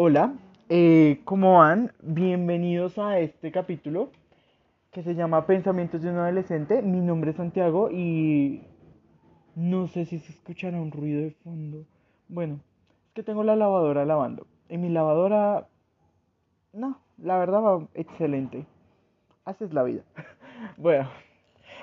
Hola, 0.00 0.32
eh, 0.68 1.22
¿cómo 1.24 1.58
van? 1.58 1.90
Bienvenidos 2.02 3.00
a 3.00 3.18
este 3.18 3.50
capítulo 3.50 4.10
que 4.92 5.02
se 5.02 5.16
llama 5.16 5.44
Pensamientos 5.44 6.02
de 6.02 6.10
un 6.10 6.18
adolescente. 6.18 6.82
Mi 6.82 7.00
nombre 7.00 7.32
es 7.32 7.36
Santiago 7.36 7.90
y 7.90 8.62
no 9.56 9.88
sé 9.88 10.04
si 10.04 10.20
se 10.20 10.30
escuchará 10.30 10.80
un 10.80 10.92
ruido 10.92 11.22
de 11.22 11.32
fondo. 11.42 11.84
Bueno, 12.28 12.60
es 13.08 13.12
que 13.12 13.24
tengo 13.24 13.42
la 13.42 13.56
lavadora 13.56 14.04
lavando. 14.04 14.46
Y 14.68 14.78
mi 14.78 14.88
lavadora, 14.88 15.66
no, 16.72 17.00
la 17.20 17.36
verdad 17.36 17.60
va 17.60 17.88
excelente. 17.94 18.66
Así 19.44 19.64
es 19.64 19.72
la 19.72 19.82
vida. 19.82 20.02
bueno, 20.76 21.10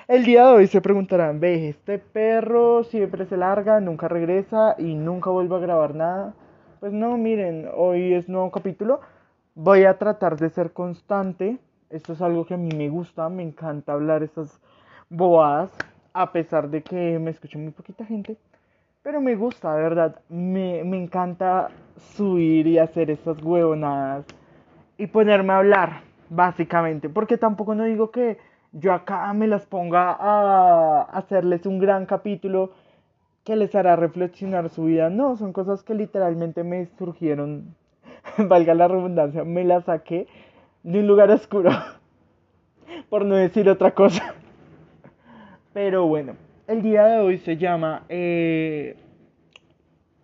el 0.08 0.24
día 0.24 0.46
de 0.46 0.54
hoy 0.54 0.66
se 0.68 0.80
preguntarán, 0.80 1.38
ve, 1.38 1.68
este 1.68 1.98
perro 1.98 2.82
siempre 2.82 3.26
se 3.26 3.36
larga, 3.36 3.78
nunca 3.80 4.08
regresa 4.08 4.74
y 4.78 4.94
nunca 4.94 5.28
vuelve 5.28 5.56
a 5.56 5.58
grabar 5.58 5.94
nada. 5.94 6.34
Pues 6.80 6.92
no, 6.92 7.16
miren, 7.16 7.70
hoy 7.74 8.12
es 8.12 8.28
nuevo 8.28 8.50
capítulo. 8.50 9.00
Voy 9.54 9.84
a 9.84 9.96
tratar 9.96 10.36
de 10.36 10.50
ser 10.50 10.72
constante. 10.72 11.56
Esto 11.88 12.12
es 12.12 12.20
algo 12.20 12.44
que 12.44 12.52
a 12.52 12.58
mí 12.58 12.68
me 12.76 12.90
gusta, 12.90 13.30
me 13.30 13.42
encanta 13.42 13.94
hablar 13.94 14.22
estas 14.22 14.60
bobadas, 15.08 15.70
a 16.12 16.32
pesar 16.32 16.68
de 16.68 16.82
que 16.82 17.18
me 17.18 17.30
escucha 17.30 17.58
muy 17.58 17.70
poquita 17.70 18.04
gente. 18.04 18.36
Pero 19.02 19.22
me 19.22 19.36
gusta, 19.36 19.74
de 19.74 19.82
verdad. 19.82 20.20
Me, 20.28 20.84
me 20.84 21.02
encanta 21.02 21.70
subir 21.96 22.66
y 22.66 22.78
hacer 22.78 23.10
estas 23.10 23.42
huevonadas 23.42 24.26
y 24.98 25.06
ponerme 25.06 25.54
a 25.54 25.58
hablar, 25.58 26.00
básicamente. 26.28 27.08
Porque 27.08 27.38
tampoco 27.38 27.74
no 27.74 27.84
digo 27.84 28.10
que 28.10 28.36
yo 28.72 28.92
acá 28.92 29.32
me 29.32 29.46
las 29.46 29.64
ponga 29.64 30.14
a 30.20 31.02
hacerles 31.04 31.64
un 31.64 31.78
gran 31.78 32.04
capítulo 32.04 32.72
que 33.46 33.54
les 33.54 33.72
hará 33.76 33.94
reflexionar 33.94 34.68
su 34.70 34.84
vida. 34.84 35.08
No, 35.08 35.36
son 35.36 35.52
cosas 35.52 35.84
que 35.84 35.94
literalmente 35.94 36.64
me 36.64 36.86
surgieron, 36.98 37.76
valga 38.38 38.74
la 38.74 38.88
redundancia, 38.88 39.44
me 39.44 39.64
las 39.64 39.84
saqué 39.84 40.26
de 40.82 40.98
un 40.98 41.06
lugar 41.06 41.30
oscuro, 41.30 41.70
por 43.08 43.24
no 43.24 43.36
decir 43.36 43.68
otra 43.70 43.92
cosa. 43.92 44.34
Pero 45.72 46.06
bueno, 46.08 46.34
el 46.66 46.82
día 46.82 47.04
de 47.06 47.20
hoy 47.20 47.38
se 47.38 47.56
llama... 47.56 48.02
Eh... 48.08 48.96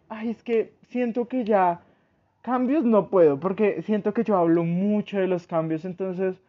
Ay, 0.08 0.30
es 0.30 0.42
que 0.42 0.72
siento 0.88 1.28
que 1.28 1.44
ya... 1.44 1.80
Cambios 2.42 2.84
no 2.84 3.08
puedo, 3.08 3.38
porque 3.38 3.82
siento 3.82 4.12
que 4.12 4.24
yo 4.24 4.36
hablo 4.36 4.64
mucho 4.64 5.20
de 5.20 5.28
los 5.28 5.46
cambios, 5.46 5.84
entonces 5.84 6.42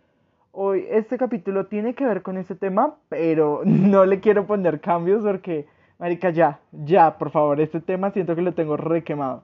hoy 0.52 0.88
este 0.90 1.20
capítulo 1.20 1.68
tiene 1.68 1.94
que 1.94 2.04
ver 2.04 2.24
con 2.24 2.38
ese 2.38 2.56
tema, 2.56 2.96
pero 3.10 3.62
no 3.66 4.06
le 4.06 4.20
quiero 4.20 4.48
poner 4.48 4.82
cambios 4.82 5.24
porque 5.24 5.68
Marica, 6.00 6.30
ya, 6.32 6.60
ya, 6.72 7.18
por 7.18 7.32
favor, 7.32 7.62
este 7.62 7.80
tema 7.80 8.12
siento 8.12 8.36
que 8.36 8.42
lo 8.42 8.54
tengo 8.54 8.78
requemado. 8.78 9.44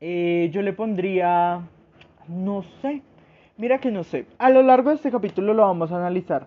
Eh, 0.00 0.50
yo 0.52 0.62
le 0.62 0.72
pondría, 0.72 1.60
no 2.28 2.62
sé, 2.80 3.02
mira 3.56 3.78
que 3.78 3.90
no 3.90 4.02
sé. 4.02 4.26
A 4.38 4.50
lo 4.50 4.62
largo 4.62 4.90
de 4.90 4.96
este 4.96 5.10
capítulo 5.10 5.54
lo 5.54 5.62
vamos 5.62 5.92
a 5.92 5.96
analizar. 5.96 6.46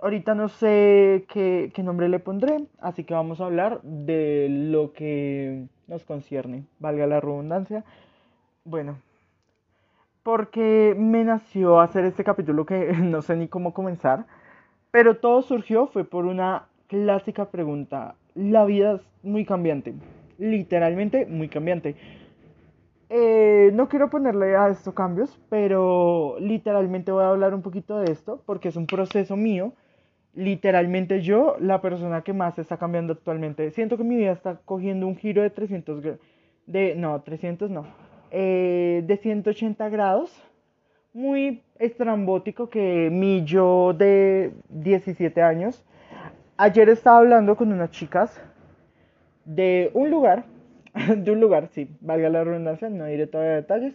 Ahorita 0.00 0.34
no 0.34 0.48
sé 0.48 1.26
qué 1.28 1.82
nombre 1.82 2.08
le 2.08 2.18
pondré, 2.18 2.64
así 2.80 3.04
que 3.04 3.14
vamos 3.14 3.40
a 3.40 3.44
hablar 3.44 3.80
de 3.82 4.48
lo 4.48 4.92
que 4.92 5.66
nos 5.86 6.04
concierne, 6.04 6.64
valga 6.78 7.06
la 7.06 7.20
redundancia. 7.20 7.84
Bueno, 8.64 8.96
porque 10.22 10.94
me 10.98 11.24
nació 11.24 11.80
hacer 11.80 12.04
este 12.04 12.24
capítulo 12.24 12.66
que 12.66 12.92
no 13.02 13.22
sé 13.22 13.36
ni 13.36 13.48
cómo 13.48 13.74
comenzar, 13.74 14.26
pero 14.90 15.16
todo 15.16 15.42
surgió 15.42 15.86
fue 15.86 16.04
por 16.04 16.26
una 16.26 16.66
clásica 16.90 17.50
pregunta. 17.50 18.16
La 18.34 18.64
vida 18.64 18.96
es 18.96 19.02
muy 19.22 19.46
cambiante, 19.46 19.94
literalmente 20.38 21.24
muy 21.24 21.48
cambiante. 21.48 21.94
Eh, 23.08 23.70
no 23.74 23.88
quiero 23.88 24.10
ponerle 24.10 24.56
a 24.56 24.68
esto 24.68 24.92
cambios, 24.92 25.40
pero 25.48 26.36
literalmente 26.40 27.12
voy 27.12 27.22
a 27.22 27.28
hablar 27.28 27.54
un 27.54 27.62
poquito 27.62 27.98
de 27.98 28.10
esto 28.10 28.42
porque 28.44 28.68
es 28.68 28.76
un 28.76 28.86
proceso 28.86 29.36
mío. 29.36 29.72
Literalmente 30.34 31.20
yo, 31.22 31.56
la 31.60 31.80
persona 31.80 32.22
que 32.22 32.32
más 32.32 32.58
está 32.58 32.76
cambiando 32.76 33.12
actualmente. 33.12 33.70
Siento 33.70 33.96
que 33.96 34.04
mi 34.04 34.16
vida 34.16 34.32
está 34.32 34.56
cogiendo 34.64 35.06
un 35.06 35.16
giro 35.16 35.42
de 35.42 35.50
300 35.50 36.18
de 36.66 36.94
no, 36.96 37.20
300 37.22 37.70
no. 37.70 37.86
Eh, 38.32 39.04
de 39.06 39.16
180 39.16 39.88
grados. 39.90 40.42
Muy 41.12 41.62
estrambótico 41.78 42.68
que 42.68 43.10
mi 43.10 43.44
yo 43.44 43.92
de 43.92 44.52
17 44.68 45.42
años 45.42 45.84
Ayer 46.62 46.90
estaba 46.90 47.16
hablando 47.16 47.56
con 47.56 47.72
unas 47.72 47.90
chicas 47.90 48.38
de 49.46 49.90
un 49.94 50.10
lugar, 50.10 50.44
de 51.16 51.30
un 51.30 51.40
lugar, 51.40 51.68
sí, 51.68 51.88
valga 52.02 52.28
la 52.28 52.44
redundancia, 52.44 52.90
no 52.90 53.06
diré 53.06 53.26
todavía 53.26 53.54
detalles, 53.54 53.94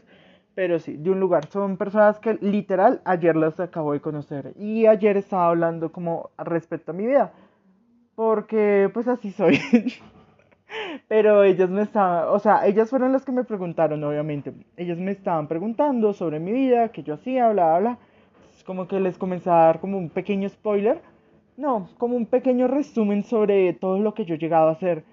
pero 0.56 0.80
sí, 0.80 0.98
de 0.98 1.12
un 1.12 1.20
lugar. 1.20 1.46
Son 1.52 1.78
personas 1.78 2.18
que 2.18 2.40
literal 2.42 3.02
ayer 3.06 3.36
las 3.36 3.60
acabo 3.60 3.94
de 3.94 4.00
conocer 4.00 4.54
y 4.58 4.88
ayer 4.88 5.16
estaba 5.16 5.50
hablando 5.50 5.92
como 5.92 6.32
respecto 6.40 6.90
a 6.90 6.96
mi 6.96 7.06
vida, 7.06 7.34
porque 8.16 8.90
pues 8.92 9.08
así 9.08 9.30
soy. 9.30 9.60
pero 11.08 11.44
ellas 11.44 11.70
me 11.70 11.84
estaban, 11.84 12.30
o 12.30 12.40
sea, 12.40 12.66
ellas 12.66 12.90
fueron 12.90 13.12
las 13.12 13.26
que 13.26 13.32
me 13.32 13.44
preguntaron, 13.44 14.04
obviamente. 14.04 14.56
Ellas 14.76 14.98
me 14.98 15.12
estaban 15.12 15.48
preguntando 15.48 16.14
sobre 16.14 16.40
mi 16.40 16.52
vida, 16.52 16.90
qué 16.90 17.04
yo 17.04 17.14
hacía, 17.14 17.48
bla, 17.50 17.78
bla, 17.78 17.80
bla. 17.80 17.98
Como 18.66 18.88
que 18.88 19.00
les 19.00 19.20
comencé 19.20 19.52
a 19.52 19.66
dar 19.68 19.80
como 19.80 20.00
un 20.00 20.10
pequeño 20.10 20.50
spoiler 20.50 21.00
no, 21.58 21.90
como 21.98 22.16
un 22.18 22.26
pequeño 22.26 22.68
resumen 22.68 23.24
sobre 23.24 23.74
todo 23.74 24.00
lo 24.00 24.14
que 24.14 24.26
yo 24.26 24.36
he 24.36 24.40
llegado 24.40 24.68
a 24.68 24.74
hacer. 24.74 25.04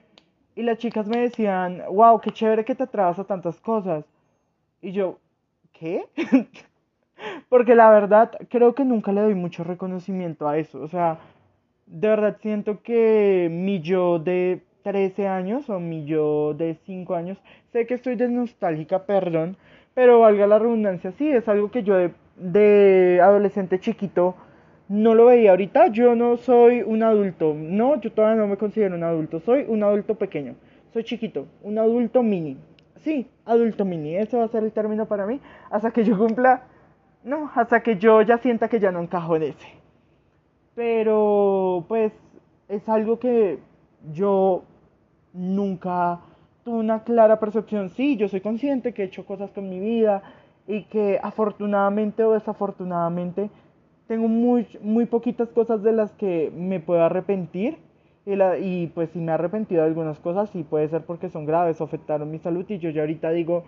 Y 0.55 0.63
las 0.63 0.79
chicas 0.79 1.07
me 1.09 1.21
decían, 1.21 1.83
wow, 1.91 2.21
qué 2.21 2.31
chévere 2.31 2.65
que 2.65 2.75
te 2.75 2.83
atrevas 2.83 3.19
a 3.19 3.25
tantas 3.25 3.61
cosas. 3.61 4.05
Y 4.81 4.93
yo, 4.93 5.19
¿qué? 5.73 6.05
Porque 7.49 7.75
la 7.75 7.91
verdad, 7.91 8.33
creo 8.51 8.75
que 8.75 8.85
nunca 8.85 9.13
le 9.13 9.23
doy 9.23 9.35
mucho 9.35 9.65
reconocimiento 9.65 10.49
a 10.49 10.59
eso. 10.59 10.81
O 10.83 10.89
sea, 10.89 11.19
de 11.87 12.09
verdad 12.09 12.37
siento 12.41 12.83
que 12.83 13.49
mi 13.51 13.81
yo 13.81 14.19
de 14.19 14.63
13 14.83 15.29
años 15.29 15.71
o 15.71 15.79
mi 15.79 16.05
yo 16.05 16.55
de 16.55 16.75
5 16.85 17.15
años, 17.15 17.39
sé 17.73 17.87
que 17.87 17.95
estoy 17.95 18.17
de 18.17 18.29
nostálgica, 18.29 19.07
perdón, 19.07 19.57
pero 19.95 20.21
valga 20.21 20.47
la 20.47 20.59
redundancia, 20.59 21.13
sí, 21.13 21.31
es 21.31 21.49
algo 21.49 21.71
que 21.71 21.83
yo 21.83 21.95
de 22.37 23.21
adolescente 23.23 23.79
chiquito 23.79 24.35
no 24.93 25.15
lo 25.15 25.27
veía 25.27 25.53
ahorita. 25.53 25.87
Yo 25.89 26.15
no 26.15 26.37
soy 26.37 26.83
un 26.83 27.03
adulto, 27.03 27.55
no, 27.57 27.99
yo 28.01 28.13
todavía 28.13 28.43
no 28.43 28.47
me 28.47 28.59
considero 28.59 28.95
un 28.95 29.03
adulto, 29.03 29.41
soy 29.41 29.65
un 29.67 29.83
adulto 29.83 30.17
pequeño, 30.17 30.55
soy 30.93 31.03
chiquito, 31.05 31.47
un 31.63 31.79
adulto 31.79 32.23
mini. 32.23 32.59
Sí, 32.97 33.27
adulto 33.47 33.85
mini, 33.87 34.17
eso 34.17 34.39
va 34.39 34.45
a 34.45 34.49
ser 34.49 34.63
el 34.63 34.73
término 34.73 35.07
para 35.07 35.27
mí, 35.27 35.41
hasta 35.71 35.91
que 35.91 36.05
yo 36.05 36.17
cumpla, 36.19 36.65
no, 37.25 37.51
hasta 37.55 37.83
que 37.83 37.97
yo 37.97 38.21
ya 38.21 38.37
sienta 38.37 38.69
que 38.69 38.81
ya 38.81 38.93
no 38.93 39.01
encajo 39.01 39.35
en 39.37 39.45
ese. 39.45 39.69
Pero 40.75 41.85
pues 41.89 42.13
es 42.69 42.87
algo 42.89 43.19
que 43.19 43.59
yo 44.13 44.63
nunca 45.33 46.21
tuve 46.65 46.79
una 46.79 47.03
clara 47.03 47.41
percepción. 47.41 47.89
Sí, 47.91 48.17
yo 48.17 48.29
soy 48.29 48.41
consciente 48.41 48.93
que 48.93 49.03
he 49.03 49.07
hecho 49.07 49.25
cosas 49.25 49.51
con 49.51 49.69
mi 49.69 49.81
vida 49.81 50.23
y 50.67 50.85
que 50.85 51.19
afortunadamente 51.23 52.25
o 52.25 52.33
desafortunadamente 52.33 53.51
tengo 54.07 54.29
muy, 54.29 54.67
muy 54.81 55.07
poquitas 55.07 55.49
cosas 55.51 55.83
de 55.83 55.93
las 55.93 56.13
que 56.13 56.51
me 56.55 56.81
puedo 56.81 57.03
arrepentir. 57.03 57.79
Y, 58.25 58.37
la, 58.37 58.59
y 58.59 58.87
pues 58.89 59.11
si 59.11 59.19
me 59.19 59.33
he 59.33 59.35
arrepentido 59.35 59.83
de 59.83 59.89
algunas 59.89 60.19
cosas, 60.21 60.55
y 60.55 60.63
puede 60.63 60.89
ser 60.89 61.03
porque 61.03 61.29
son 61.29 61.45
graves 61.45 61.81
o 61.81 61.85
afectaron 61.85 62.31
mi 62.31 62.39
salud. 62.39 62.65
Y 62.69 62.79
yo 62.79 62.91
ya 62.91 63.03
ahorita 63.03 63.31
digo, 63.31 63.65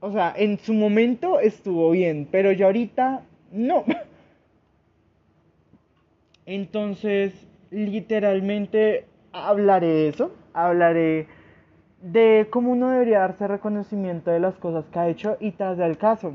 o 0.00 0.12
sea, 0.12 0.32
en 0.36 0.58
su 0.58 0.74
momento 0.74 1.40
estuvo 1.40 1.90
bien, 1.90 2.28
pero 2.30 2.52
ya 2.52 2.66
ahorita 2.66 3.22
no. 3.52 3.84
Entonces, 6.46 7.46
literalmente 7.70 9.04
hablaré 9.32 9.88
de 9.88 10.08
eso, 10.08 10.32
hablaré 10.54 11.26
de 12.00 12.46
cómo 12.50 12.72
uno 12.72 12.90
debería 12.90 13.20
darse 13.20 13.48
reconocimiento 13.48 14.30
de 14.30 14.40
las 14.40 14.56
cosas 14.56 14.86
que 14.86 14.98
ha 14.98 15.08
hecho 15.08 15.36
y 15.40 15.52
tras 15.52 15.76
del 15.76 15.98
caso 15.98 16.34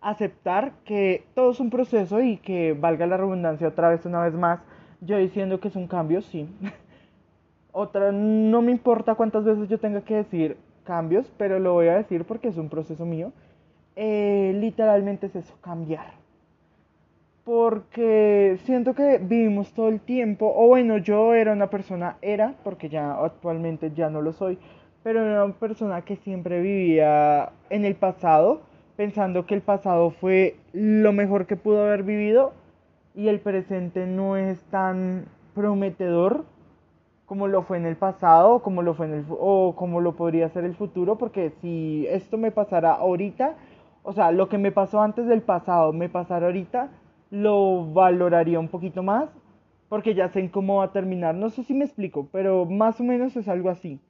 aceptar 0.00 0.72
que 0.84 1.24
todo 1.34 1.50
es 1.50 1.60
un 1.60 1.70
proceso 1.70 2.20
y 2.20 2.36
que 2.38 2.72
valga 2.72 3.06
la 3.06 3.16
redundancia 3.16 3.68
otra 3.68 3.88
vez, 3.88 4.04
una 4.06 4.22
vez 4.22 4.34
más, 4.34 4.60
yo 5.00 5.18
diciendo 5.18 5.60
que 5.60 5.68
es 5.68 5.76
un 5.76 5.86
cambio, 5.86 6.22
sí. 6.22 6.48
otra, 7.72 8.12
no 8.12 8.62
me 8.62 8.72
importa 8.72 9.14
cuántas 9.14 9.44
veces 9.44 9.68
yo 9.68 9.78
tenga 9.78 10.00
que 10.02 10.16
decir 10.16 10.56
cambios, 10.84 11.30
pero 11.36 11.58
lo 11.58 11.74
voy 11.74 11.88
a 11.88 11.96
decir 11.96 12.24
porque 12.24 12.48
es 12.48 12.56
un 12.56 12.68
proceso 12.68 13.04
mío. 13.04 13.32
Eh, 13.96 14.56
literalmente 14.60 15.26
es 15.26 15.36
eso, 15.36 15.54
cambiar. 15.60 16.12
Porque 17.44 18.58
siento 18.64 18.94
que 18.94 19.18
vivimos 19.18 19.72
todo 19.72 19.88
el 19.88 20.00
tiempo, 20.00 20.52
o 20.54 20.68
bueno, 20.68 20.98
yo 20.98 21.34
era 21.34 21.52
una 21.52 21.68
persona, 21.68 22.16
era, 22.20 22.54
porque 22.62 22.88
ya 22.88 23.12
actualmente 23.12 23.92
ya 23.94 24.10
no 24.10 24.20
lo 24.20 24.32
soy, 24.32 24.58
pero 25.02 25.24
era 25.24 25.44
una 25.44 25.54
persona 25.54 26.02
que 26.02 26.16
siempre 26.16 26.60
vivía 26.60 27.50
en 27.70 27.84
el 27.84 27.94
pasado 27.94 28.62
pensando 28.98 29.46
que 29.46 29.54
el 29.54 29.62
pasado 29.62 30.10
fue 30.10 30.56
lo 30.72 31.12
mejor 31.12 31.46
que 31.46 31.54
pudo 31.54 31.84
haber 31.84 32.02
vivido 32.02 32.52
y 33.14 33.28
el 33.28 33.38
presente 33.38 34.08
no 34.08 34.36
es 34.36 34.60
tan 34.72 35.26
prometedor 35.54 36.46
como 37.24 37.46
lo 37.46 37.62
fue 37.62 37.76
en 37.76 37.86
el 37.86 37.94
pasado, 37.94 38.60
como 38.60 38.82
lo 38.82 38.94
fue 38.94 39.06
en 39.06 39.14
el 39.14 39.24
o 39.30 39.76
como 39.76 40.00
lo 40.00 40.16
podría 40.16 40.48
ser 40.48 40.64
el 40.64 40.74
futuro, 40.74 41.16
porque 41.16 41.52
si 41.60 42.08
esto 42.08 42.38
me 42.38 42.50
pasara 42.50 42.94
ahorita, 42.94 43.54
o 44.02 44.12
sea, 44.12 44.32
lo 44.32 44.48
que 44.48 44.58
me 44.58 44.72
pasó 44.72 45.00
antes 45.00 45.28
del 45.28 45.42
pasado 45.42 45.92
me 45.92 46.08
pasara 46.08 46.46
ahorita, 46.46 46.88
lo 47.30 47.92
valoraría 47.92 48.58
un 48.58 48.68
poquito 48.68 49.04
más, 49.04 49.28
porque 49.88 50.14
ya 50.14 50.28
sé 50.30 50.50
cómo 50.50 50.78
va 50.78 50.86
a 50.86 50.92
terminar. 50.92 51.36
No 51.36 51.50
sé 51.50 51.62
si 51.62 51.72
me 51.72 51.84
explico, 51.84 52.26
pero 52.32 52.64
más 52.64 53.00
o 53.00 53.04
menos 53.04 53.36
es 53.36 53.46
algo 53.46 53.70
así, 53.70 54.00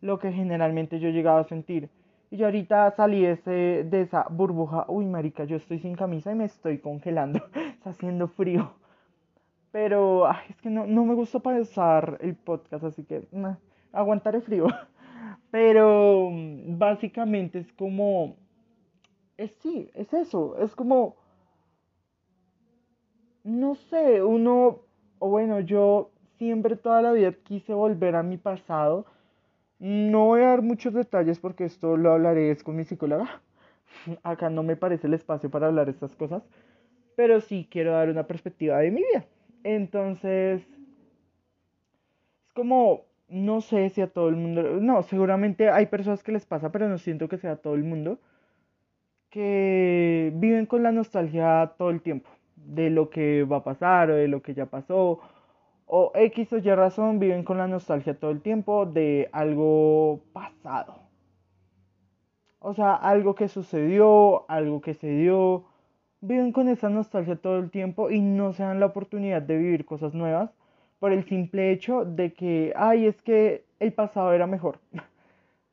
lo 0.00 0.18
que 0.18 0.32
generalmente 0.32 1.00
yo 1.00 1.08
he 1.08 1.12
llegado 1.12 1.36
a 1.36 1.44
sentir. 1.44 1.90
Y 2.30 2.36
yo 2.36 2.46
ahorita 2.46 2.90
salí 2.90 3.24
ese, 3.24 3.84
de 3.84 4.02
esa 4.02 4.26
burbuja. 4.30 4.84
Uy, 4.88 5.06
marica, 5.06 5.44
yo 5.44 5.56
estoy 5.56 5.78
sin 5.78 5.94
camisa 5.94 6.30
y 6.32 6.34
me 6.34 6.44
estoy 6.44 6.78
congelando. 6.78 7.40
Está 7.54 7.90
haciendo 7.90 8.28
frío. 8.28 8.74
Pero 9.72 10.30
es 10.48 10.56
que 10.60 10.70
no, 10.70 10.86
no 10.86 11.04
me 11.04 11.14
gusta 11.14 11.40
pasar 11.40 12.18
el 12.20 12.34
podcast, 12.34 12.84
así 12.84 13.04
que 13.04 13.26
aguantaré 13.92 14.40
frío. 14.40 14.66
Pero 15.50 16.30
mm, 16.30 16.78
básicamente 16.78 17.60
es 17.60 17.72
como... 17.72 18.36
Es 19.38 19.52
sí, 19.62 19.90
es 19.94 20.12
eso. 20.12 20.58
Es 20.58 20.74
como... 20.74 21.16
No 23.44 23.74
sé, 23.74 24.22
uno... 24.22 24.80
O 25.18 25.30
bueno, 25.30 25.60
yo 25.60 26.10
siempre 26.36 26.76
toda 26.76 27.02
la 27.02 27.12
vida 27.12 27.32
quise 27.32 27.72
volver 27.72 28.16
a 28.16 28.22
mi 28.22 28.36
pasado 28.36 29.06
no 29.78 30.26
voy 30.26 30.40
a 30.42 30.48
dar 30.48 30.62
muchos 30.62 30.94
detalles 30.94 31.38
porque 31.38 31.64
esto 31.64 31.96
lo 31.96 32.12
hablaré 32.12 32.56
con 32.58 32.76
mi 32.76 32.84
psicóloga. 32.84 33.42
Acá 34.22 34.50
no 34.50 34.62
me 34.62 34.76
parece 34.76 35.06
el 35.06 35.14
espacio 35.14 35.50
para 35.50 35.66
hablar 35.66 35.88
estas 35.88 36.14
cosas, 36.16 36.42
pero 37.16 37.40
sí 37.40 37.68
quiero 37.70 37.92
dar 37.92 38.08
una 38.08 38.26
perspectiva 38.26 38.78
de 38.78 38.90
mi 38.90 39.02
vida. 39.02 39.24
Entonces, 39.64 40.62
es 42.46 42.52
como, 42.54 43.04
no 43.28 43.60
sé 43.60 43.90
si 43.90 44.00
a 44.00 44.08
todo 44.08 44.28
el 44.28 44.36
mundo, 44.36 44.62
no, 44.80 45.02
seguramente 45.02 45.70
hay 45.70 45.86
personas 45.86 46.22
que 46.22 46.32
les 46.32 46.46
pasa, 46.46 46.70
pero 46.72 46.88
no 46.88 46.98
siento 46.98 47.28
que 47.28 47.38
sea 47.38 47.52
a 47.52 47.56
todo 47.56 47.74
el 47.74 47.84
mundo, 47.84 48.18
que 49.30 50.32
viven 50.36 50.66
con 50.66 50.82
la 50.82 50.92
nostalgia 50.92 51.74
todo 51.76 51.90
el 51.90 52.00
tiempo 52.02 52.30
de 52.56 52.90
lo 52.90 53.10
que 53.10 53.44
va 53.44 53.58
a 53.58 53.64
pasar 53.64 54.10
o 54.10 54.16
de 54.16 54.28
lo 54.28 54.42
que 54.42 54.54
ya 54.54 54.66
pasó 54.66 55.20
o 55.88 56.12
X 56.14 56.52
o 56.52 56.58
Y 56.58 56.74
razón 56.74 57.18
viven 57.18 57.44
con 57.44 57.58
la 57.58 57.66
nostalgia 57.66 58.18
todo 58.18 58.30
el 58.30 58.42
tiempo 58.42 58.86
de 58.86 59.28
algo 59.32 60.20
pasado. 60.32 61.00
O 62.60 62.74
sea, 62.74 62.94
algo 62.94 63.34
que 63.34 63.48
sucedió, 63.48 64.48
algo 64.50 64.80
que 64.80 64.94
se 64.94 65.08
dio. 65.08 65.64
Viven 66.20 66.52
con 66.52 66.68
esa 66.68 66.90
nostalgia 66.90 67.36
todo 67.36 67.58
el 67.58 67.70
tiempo 67.70 68.10
y 68.10 68.20
no 68.20 68.52
se 68.52 68.64
dan 68.64 68.80
la 68.80 68.86
oportunidad 68.86 69.42
de 69.42 69.56
vivir 69.56 69.84
cosas 69.84 70.14
nuevas 70.14 70.50
por 70.98 71.12
el 71.12 71.24
simple 71.24 71.70
hecho 71.70 72.04
de 72.04 72.32
que, 72.32 72.72
ay, 72.76 73.06
es 73.06 73.22
que 73.22 73.64
el 73.80 73.92
pasado 73.92 74.32
era 74.32 74.46
mejor. 74.46 74.78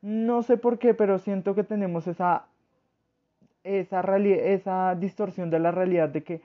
No 0.01 0.43
sé 0.43 0.57
por 0.57 0.77
qué, 0.77 0.93
pero 0.93 1.17
siento 1.17 1.55
que 1.55 1.63
tenemos 1.63 2.05
esa, 2.05 2.45
esa, 3.63 4.01
esa 4.17 4.93
distorsión 4.93 5.49
de 5.49 5.57
la 5.57 5.71
realidad 5.71 6.09
de 6.09 6.23
que 6.23 6.41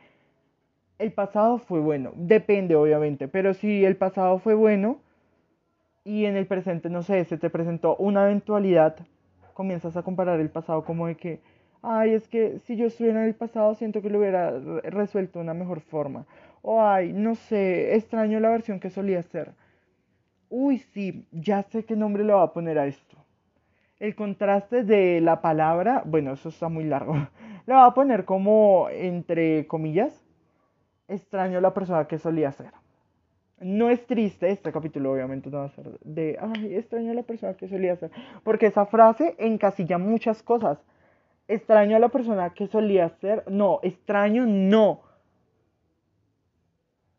el 1.00 1.12
pasado 1.12 1.58
fue 1.58 1.80
bueno. 1.80 2.12
Depende, 2.14 2.76
obviamente, 2.76 3.26
pero 3.26 3.54
si 3.54 3.84
el 3.84 3.96
pasado 3.96 4.38
fue 4.38 4.54
bueno 4.54 5.00
y 6.04 6.26
en 6.26 6.36
el 6.36 6.46
presente, 6.46 6.90
no 6.90 7.02
sé, 7.02 7.24
se 7.24 7.38
te 7.38 7.50
presentó 7.50 7.96
una 7.96 8.24
eventualidad, 8.24 8.96
comienzas 9.54 9.96
a 9.96 10.02
comparar 10.02 10.40
el 10.40 10.50
pasado 10.50 10.84
como 10.84 11.06
de 11.06 11.16
que, 11.16 11.40
ay, 11.82 12.12
es 12.12 12.28
que 12.28 12.58
si 12.60 12.76
yo 12.76 12.86
estuviera 12.86 13.22
en 13.22 13.28
el 13.28 13.34
pasado, 13.34 13.74
siento 13.74 14.02
que 14.02 14.10
lo 14.10 14.18
hubiera 14.18 14.58
resuelto 14.84 15.38
de 15.38 15.44
una 15.44 15.54
mejor 15.54 15.80
forma. 15.80 16.26
O 16.62 16.82
ay, 16.82 17.14
no 17.14 17.34
sé, 17.34 17.94
extraño 17.94 18.38
la 18.38 18.50
versión 18.50 18.78
que 18.78 18.90
solía 18.90 19.22
ser. 19.22 19.52
Uy, 20.50 20.78
sí, 20.78 21.26
ya 21.32 21.62
sé 21.62 21.84
qué 21.84 21.96
nombre 21.96 22.24
le 22.24 22.34
voy 22.34 22.42
a 22.42 22.52
poner 22.52 22.78
a 22.78 22.86
esto. 22.86 23.16
El 23.98 24.14
contraste 24.14 24.84
de 24.84 25.20
la 25.22 25.40
palabra, 25.40 26.02
bueno, 26.04 26.32
eso 26.32 26.50
está 26.50 26.68
muy 26.68 26.84
largo. 26.84 27.14
Le 27.66 27.74
voy 27.74 27.86
a 27.86 27.90
poner 27.92 28.24
como 28.24 28.88
entre 28.90 29.66
comillas 29.66 30.19
extraño 31.10 31.60
la 31.60 31.74
persona 31.74 32.06
que 32.06 32.18
solía 32.18 32.52
ser. 32.52 32.72
No 33.60 33.90
es 33.90 34.06
triste, 34.06 34.50
este 34.50 34.72
capítulo 34.72 35.12
obviamente 35.12 35.50
no 35.50 35.58
va 35.58 35.64
a 35.66 35.70
ser 35.70 35.98
de, 36.00 36.38
ay, 36.40 36.76
extraño 36.76 37.10
a 37.10 37.14
la 37.14 37.22
persona 37.22 37.54
que 37.54 37.68
solía 37.68 37.94
ser, 37.96 38.10
porque 38.42 38.66
esa 38.66 38.86
frase 38.86 39.34
encasilla 39.38 39.98
muchas 39.98 40.42
cosas. 40.42 40.78
Extraño 41.46 41.96
a 41.96 41.98
la 41.98 42.08
persona 42.08 42.50
que 42.50 42.68
solía 42.68 43.08
ser, 43.20 43.44
no, 43.50 43.80
extraño 43.82 44.46
no. 44.46 45.02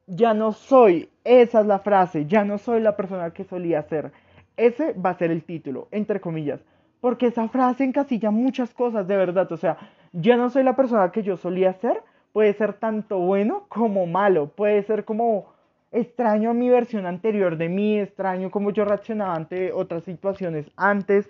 Ya 0.08 0.34
no 0.34 0.52
soy, 0.52 1.10
esa 1.24 1.62
es 1.62 1.68
la 1.68 1.80
frase, 1.80 2.26
ya 2.26 2.44
no 2.44 2.58
soy 2.58 2.82
la 2.82 2.96
persona 2.96 3.32
que 3.32 3.44
solía 3.44 3.84
ser. 3.84 4.12
Ese 4.58 4.94
va 4.94 5.12
a 5.12 5.18
ser 5.18 5.32
el 5.32 5.44
título, 5.44 5.90
entre 5.92 6.20
comillas, 6.20 6.60
porque 7.02 7.28
esa 7.28 7.50
frase 7.50 7.84
encasilla 7.84 8.32
muchas 8.32 8.74
cosas, 8.74 9.08
de 9.08 9.16
verdad, 9.16 9.52
o 9.52 9.58
sea, 9.58 9.78
ya 10.12 10.38
no 10.38 10.50
soy 10.50 10.64
la 10.64 10.76
persona 10.76 11.12
que 11.12 11.24
yo 11.24 11.38
solía 11.38 11.74
ser, 11.74 12.02
puede 12.34 12.54
ser 12.54 12.74
tanto 12.74 13.20
bueno 13.20 13.66
como 13.70 14.06
malo, 14.06 14.48
puede 14.48 14.84
ser 14.84 15.06
como 15.06 15.54
extraño 15.92 16.52
a 16.52 16.54
mi 16.54 16.70
versión 16.70 17.06
anterior 17.06 17.58
de 17.58 17.70
mí, 17.70 18.00
extraño 18.00 18.50
como 18.50 18.72
yo 18.72 18.86
reaccionaba 18.86 19.36
ante 19.36 19.74
otras 19.74 20.04
situaciones 20.04 20.72
antes 20.78 21.30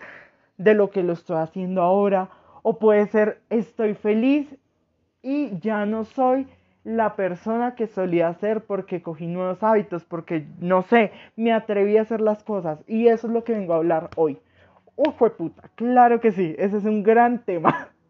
de 0.57 0.73
lo 0.73 0.91
que 0.91 1.03
lo 1.03 1.13
estoy 1.13 1.37
haciendo 1.37 1.81
ahora, 1.81 2.29
o 2.61 2.77
puede 2.77 3.07
ser 3.07 3.41
estoy 3.49 3.95
feliz 3.95 4.55
y 5.23 5.57
ya 5.59 5.85
no 5.85 6.05
soy 6.05 6.47
la 6.83 7.15
persona 7.15 7.75
que 7.75 7.87
solía 7.87 8.33
ser 8.35 8.61
porque 8.61 9.01
cogí 9.01 9.27
nuevos 9.27 9.61
hábitos, 9.63 10.03
porque 10.03 10.47
no 10.59 10.81
sé, 10.83 11.11
me 11.35 11.53
atreví 11.53 11.97
a 11.97 12.01
hacer 12.01 12.21
las 12.21 12.43
cosas 12.43 12.83
y 12.87 13.07
eso 13.07 13.27
es 13.27 13.33
lo 13.33 13.43
que 13.43 13.53
vengo 13.53 13.73
a 13.73 13.77
hablar 13.77 14.09
hoy. 14.15 14.39
Uf, 14.95 15.15
fue 15.15 15.35
puta, 15.35 15.69
claro 15.75 16.19
que 16.19 16.31
sí, 16.31 16.55
ese 16.57 16.77
es 16.77 16.85
un 16.85 17.03
gran 17.03 17.39
tema. 17.39 17.89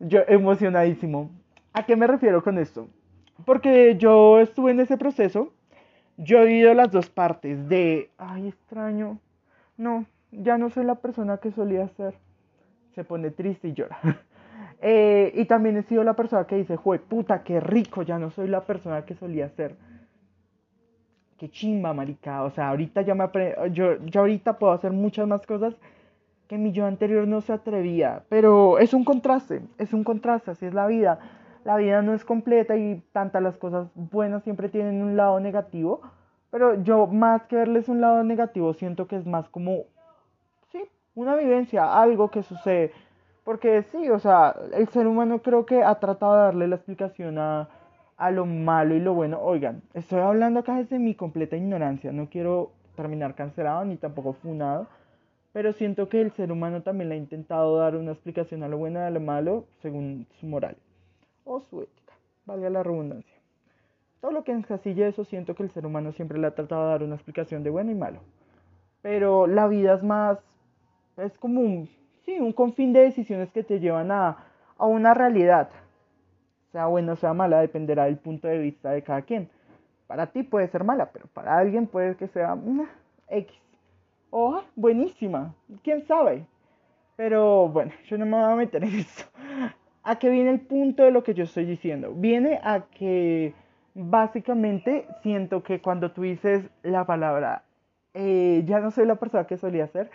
yo 0.00 0.20
emocionadísimo. 0.28 1.30
¿A 1.72 1.84
qué 1.84 1.96
me 1.96 2.06
refiero 2.06 2.42
con 2.42 2.58
esto? 2.58 2.88
Porque 3.44 3.96
yo 3.96 4.40
estuve 4.40 4.72
en 4.72 4.80
ese 4.80 4.96
proceso, 4.96 5.52
yo 6.16 6.40
he 6.40 6.46
vivido 6.46 6.74
las 6.74 6.90
dos 6.90 7.08
partes 7.08 7.68
de, 7.68 8.10
ay, 8.18 8.48
extraño, 8.48 9.18
no, 9.76 10.06
ya 10.32 10.58
no 10.58 10.70
soy 10.70 10.84
la 10.84 10.96
persona 10.96 11.38
que 11.38 11.52
solía 11.52 11.88
ser. 11.88 12.14
Se 12.94 13.04
pone 13.04 13.30
triste 13.30 13.68
y 13.68 13.74
llora. 13.74 13.98
Eh, 14.80 15.32
y 15.34 15.44
también 15.46 15.76
he 15.76 15.82
sido 15.82 16.04
la 16.04 16.14
persona 16.14 16.46
que 16.46 16.54
dice, 16.54 16.76
jue 16.76 17.00
puta, 17.00 17.42
qué 17.42 17.58
rico, 17.58 18.02
ya 18.02 18.16
no 18.16 18.30
soy 18.30 18.46
la 18.46 18.60
persona 18.60 19.04
que 19.04 19.16
solía 19.16 19.48
ser. 19.48 19.74
Qué 21.36 21.50
chimba, 21.50 21.92
marica. 21.92 22.44
O 22.44 22.50
sea, 22.50 22.68
ahorita 22.68 23.02
ya 23.02 23.16
me 23.16 23.24
yo, 23.72 24.04
yo 24.04 24.20
ahorita 24.20 24.56
puedo 24.58 24.72
hacer 24.72 24.92
muchas 24.92 25.26
más 25.26 25.44
cosas 25.46 25.74
que 26.48 26.58
mi 26.58 26.72
yo 26.72 26.86
anterior 26.86 27.28
no 27.28 27.40
se 27.42 27.52
atrevía. 27.52 28.22
Pero 28.28 28.78
es 28.78 28.94
un 28.94 29.04
contraste, 29.04 29.62
es 29.76 29.92
un 29.92 30.02
contraste, 30.02 30.50
así 30.50 30.66
es 30.66 30.74
la 30.74 30.86
vida. 30.86 31.18
La 31.64 31.76
vida 31.76 32.00
no 32.00 32.14
es 32.14 32.24
completa 32.24 32.76
y 32.76 33.02
tantas 33.12 33.42
las 33.42 33.58
cosas 33.58 33.88
buenas 33.94 34.42
siempre 34.42 34.70
tienen 34.70 35.02
un 35.02 35.16
lado 35.16 35.38
negativo. 35.38 36.00
Pero 36.50 36.82
yo 36.82 37.06
más 37.06 37.44
que 37.44 37.56
verles 37.56 37.88
un 37.90 38.00
lado 38.00 38.24
negativo 38.24 38.72
siento 38.72 39.06
que 39.06 39.16
es 39.16 39.26
más 39.26 39.48
como, 39.50 39.84
sí, 40.72 40.82
una 41.14 41.36
vivencia, 41.36 42.00
algo 42.00 42.30
que 42.30 42.42
sucede. 42.42 42.92
Porque 43.44 43.82
sí, 43.82 44.08
o 44.08 44.18
sea, 44.18 44.54
el 44.72 44.88
ser 44.88 45.06
humano 45.06 45.40
creo 45.42 45.66
que 45.66 45.82
ha 45.82 45.94
tratado 45.96 46.36
de 46.36 46.42
darle 46.44 46.68
la 46.68 46.76
explicación 46.76 47.38
a, 47.38 47.68
a 48.16 48.30
lo 48.30 48.46
malo 48.46 48.94
y 48.94 49.00
lo 49.00 49.12
bueno. 49.12 49.38
Oigan, 49.42 49.82
estoy 49.92 50.20
hablando 50.20 50.60
acá 50.60 50.76
desde 50.76 50.98
mi 50.98 51.14
completa 51.14 51.56
ignorancia. 51.56 52.10
No 52.12 52.30
quiero 52.30 52.70
terminar 52.96 53.34
cancelado 53.34 53.84
ni 53.84 53.96
tampoco 53.96 54.32
funado 54.32 54.86
pero 55.58 55.72
siento 55.72 56.08
que 56.08 56.20
el 56.20 56.30
ser 56.30 56.52
humano 56.52 56.82
también 56.82 57.08
le 57.08 57.16
ha 57.16 57.18
intentado 57.18 57.78
dar 57.78 57.96
una 57.96 58.12
explicación 58.12 58.62
a 58.62 58.68
lo 58.68 58.78
bueno 58.78 59.00
y 59.00 59.02
a 59.02 59.10
lo 59.10 59.18
malo 59.18 59.64
según 59.82 60.28
su 60.38 60.46
moral 60.46 60.76
o 61.42 61.58
su 61.62 61.82
ética, 61.82 62.12
valga 62.46 62.70
la 62.70 62.84
redundancia. 62.84 63.34
Todo 64.20 64.30
lo 64.30 64.44
que 64.44 64.52
encasilla 64.52 65.08
eso 65.08 65.24
siento 65.24 65.56
que 65.56 65.64
el 65.64 65.72
ser 65.72 65.84
humano 65.84 66.12
siempre 66.12 66.38
le 66.38 66.46
ha 66.46 66.54
tratado 66.54 66.84
de 66.84 66.90
dar 66.90 67.02
una 67.02 67.16
explicación 67.16 67.64
de 67.64 67.70
bueno 67.70 67.90
y 67.90 67.96
malo. 67.96 68.20
Pero 69.02 69.48
la 69.48 69.66
vida 69.66 69.94
es 69.94 70.04
más, 70.04 70.38
es 71.16 71.36
como 71.38 71.60
un, 71.60 71.88
sí, 72.24 72.38
un 72.38 72.52
confín 72.52 72.92
de 72.92 73.00
decisiones 73.00 73.50
que 73.50 73.64
te 73.64 73.80
llevan 73.80 74.12
a, 74.12 74.36
a 74.76 74.86
una 74.86 75.12
realidad. 75.12 75.70
Sea 76.70 76.86
buena 76.86 77.14
o 77.14 77.16
sea 77.16 77.34
mala, 77.34 77.62
dependerá 77.62 78.04
del 78.04 78.18
punto 78.18 78.46
de 78.46 78.58
vista 78.58 78.92
de 78.92 79.02
cada 79.02 79.22
quien. 79.22 79.50
Para 80.06 80.28
ti 80.28 80.44
puede 80.44 80.68
ser 80.68 80.84
mala, 80.84 81.10
pero 81.12 81.26
para 81.26 81.58
alguien 81.58 81.88
puede 81.88 82.14
que 82.14 82.28
sea 82.28 82.56
X. 83.28 83.67
Oh, 84.30 84.62
buenísima. 84.76 85.54
¿Quién 85.82 86.06
sabe? 86.06 86.46
Pero 87.16 87.68
bueno, 87.68 87.92
yo 88.08 88.18
no 88.18 88.26
me 88.26 88.36
voy 88.36 88.52
a 88.52 88.56
meter 88.56 88.84
en 88.84 88.96
eso. 89.00 89.26
¿A 90.02 90.18
qué 90.18 90.30
viene 90.30 90.50
el 90.50 90.60
punto 90.60 91.02
de 91.02 91.10
lo 91.10 91.22
que 91.24 91.34
yo 91.34 91.44
estoy 91.44 91.64
diciendo? 91.66 92.12
Viene 92.14 92.60
a 92.62 92.86
que 92.90 93.54
básicamente 93.94 95.06
siento 95.22 95.62
que 95.62 95.80
cuando 95.80 96.12
tú 96.12 96.22
dices 96.22 96.70
la 96.82 97.04
palabra 97.04 97.64
eh, 98.14 98.62
ya 98.66 98.80
no 98.80 98.90
soy 98.90 99.06
la 99.06 99.16
persona 99.16 99.46
que 99.46 99.56
solía 99.56 99.86
ser, 99.88 100.10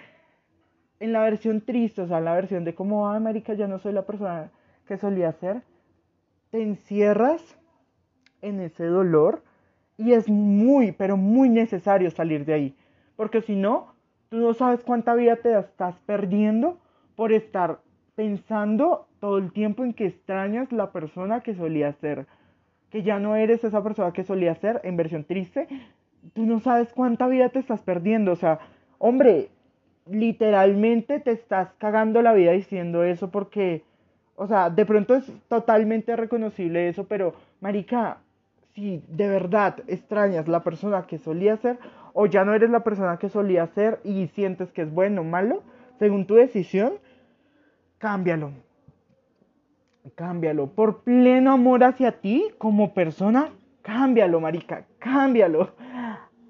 en 1.00 1.14
la 1.14 1.22
versión 1.22 1.62
triste, 1.62 2.02
o 2.02 2.08
sea, 2.08 2.20
en 2.20 2.26
la 2.26 2.34
versión 2.34 2.64
de 2.64 2.76
como, 2.76 3.08
ah, 3.08 3.16
América, 3.16 3.54
ya 3.54 3.68
no 3.68 3.80
soy 3.80 3.94
la 3.94 4.04
persona 4.04 4.52
que 4.88 4.98
solía 4.98 5.32
ser, 5.34 5.64
te 6.52 6.62
encierras 6.62 7.58
en 8.42 8.60
ese 8.62 8.86
dolor, 8.86 9.44
Y 9.98 10.14
es 10.14 10.30
muy, 10.30 10.92
pero 10.92 11.18
muy 11.18 11.50
necesario 11.50 12.12
salir 12.12 12.46
de 12.46 12.54
ahí. 12.54 12.76
Porque 13.16 13.42
si 13.42 13.56
no, 13.56 13.93
tú 14.34 14.40
no 14.40 14.56
sabes 14.56 14.84
cuánta 14.84 15.14
vida 15.14 15.36
te 15.36 15.56
estás 15.56 15.94
perdiendo 16.08 16.80
por 17.16 17.32
estar 17.32 17.82
pensando 18.16 19.06
todo 19.20 19.38
el 19.38 19.52
tiempo 19.52 19.84
en 19.84 19.94
que 19.94 20.08
extrañas 20.08 20.72
la 20.72 20.92
persona 20.92 21.42
que 21.42 21.54
solía 21.54 21.94
ser. 21.94 22.26
Que 22.90 23.04
ya 23.04 23.20
no 23.20 23.36
eres 23.36 23.64
esa 23.64 23.84
persona 23.84 24.12
que 24.12 24.24
solía 24.24 24.56
ser 24.56 24.82
en 24.86 24.98
versión 24.98 25.24
triste. 25.24 25.68
Tú 26.34 26.48
no 26.48 26.60
sabes 26.62 26.92
cuánta 26.94 27.28
vida 27.28 27.50
te 27.50 27.60
estás 27.60 27.82
perdiendo. 27.82 28.32
O 28.32 28.36
sea, 28.36 28.58
hombre, 28.98 29.50
literalmente 30.10 31.20
te 31.20 31.30
estás 31.30 31.70
cagando 31.78 32.24
la 32.24 32.34
vida 32.34 32.54
diciendo 32.54 33.04
eso 33.04 33.30
porque, 33.30 33.84
o 34.36 34.48
sea, 34.48 34.72
de 34.72 34.84
pronto 34.88 35.14
es 35.14 35.32
totalmente 35.48 36.16
reconocible 36.16 36.90
eso, 36.90 37.04
pero, 37.04 37.36
Marica, 37.62 38.18
si 38.74 39.04
de 39.10 39.28
verdad 39.28 39.76
extrañas 39.86 40.48
la 40.48 40.64
persona 40.64 41.06
que 41.06 41.20
solía 41.20 41.56
ser 41.58 41.78
o 42.14 42.26
ya 42.28 42.46
no 42.46 42.54
eres 42.54 42.70
la 42.70 42.84
persona 42.84 43.18
que 43.18 43.30
solía 43.30 43.68
ser 43.68 44.00
y 44.04 44.28
sientes 44.28 44.72
que 44.72 44.84
es 44.84 44.92
bueno 44.92 45.22
o 45.22 45.24
malo, 45.24 45.64
según 46.00 46.26
tu 46.26 46.36
decisión, 46.36 46.94
cámbialo. 47.98 48.52
Cámbialo. 50.16 50.68
Por 50.68 51.04
pleno 51.04 51.52
amor 51.52 51.84
hacia 51.84 52.20
ti 52.20 52.52
como 52.58 52.94
persona, 52.94 53.50
cámbialo, 53.82 54.40
marica, 54.40 54.86
cámbialo. 55.00 55.72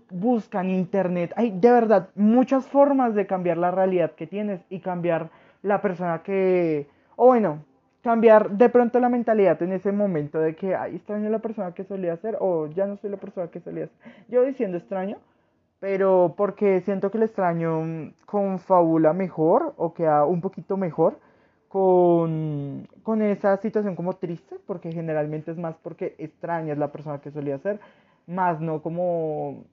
Busca 0.09 0.61
en 0.61 0.69
internet. 0.71 1.33
Hay 1.35 1.51
de 1.51 1.71
verdad 1.71 2.09
muchas 2.15 2.67
formas 2.67 3.15
de 3.15 3.25
cambiar 3.25 3.57
la 3.57 3.71
realidad 3.71 4.11
que 4.11 4.27
tienes 4.27 4.61
y 4.69 4.79
cambiar 4.79 5.29
la 5.61 5.81
persona 5.81 6.21
que... 6.23 6.87
O 7.15 7.27
bueno, 7.27 7.63
cambiar 8.03 8.51
de 8.51 8.69
pronto 8.69 8.99
la 8.99 9.09
mentalidad 9.09 9.61
en 9.63 9.71
ese 9.71 9.91
momento 9.91 10.39
de 10.39 10.55
que, 10.55 10.75
ay, 10.75 10.97
extraño 10.97 11.29
la 11.29 11.39
persona 11.39 11.73
que 11.73 11.83
solía 11.83 12.17
ser 12.17 12.37
o 12.39 12.67
ya 12.67 12.85
no 12.85 12.97
soy 12.97 13.09
la 13.11 13.17
persona 13.17 13.47
que 13.47 13.59
solía 13.59 13.87
ser. 13.87 14.13
Yo 14.27 14.43
diciendo 14.43 14.77
extraño, 14.77 15.17
pero 15.83 16.33
porque 16.37 16.79
siento 16.79 17.11
que 17.11 17.17
el 17.17 17.25
extraño 17.25 18.13
confabula 18.25 19.11
mejor 19.11 19.73
o 19.75 19.93
queda 19.93 20.23
un 20.23 20.39
poquito 20.39 20.77
mejor 20.77 21.19
con, 21.67 22.87
con 23.03 23.21
esa 23.21 23.57
situación 23.57 23.93
como 23.97 24.13
triste, 24.13 24.55
porque 24.65 24.93
generalmente 24.93 25.51
es 25.51 25.57
más 25.57 25.75
porque 25.83 26.15
extrañas 26.19 26.77
la 26.77 26.93
persona 26.93 27.19
que 27.19 27.31
solía 27.31 27.57
ser, 27.57 27.81
más 28.27 28.61
no 28.61 28.81
como, 28.81 29.65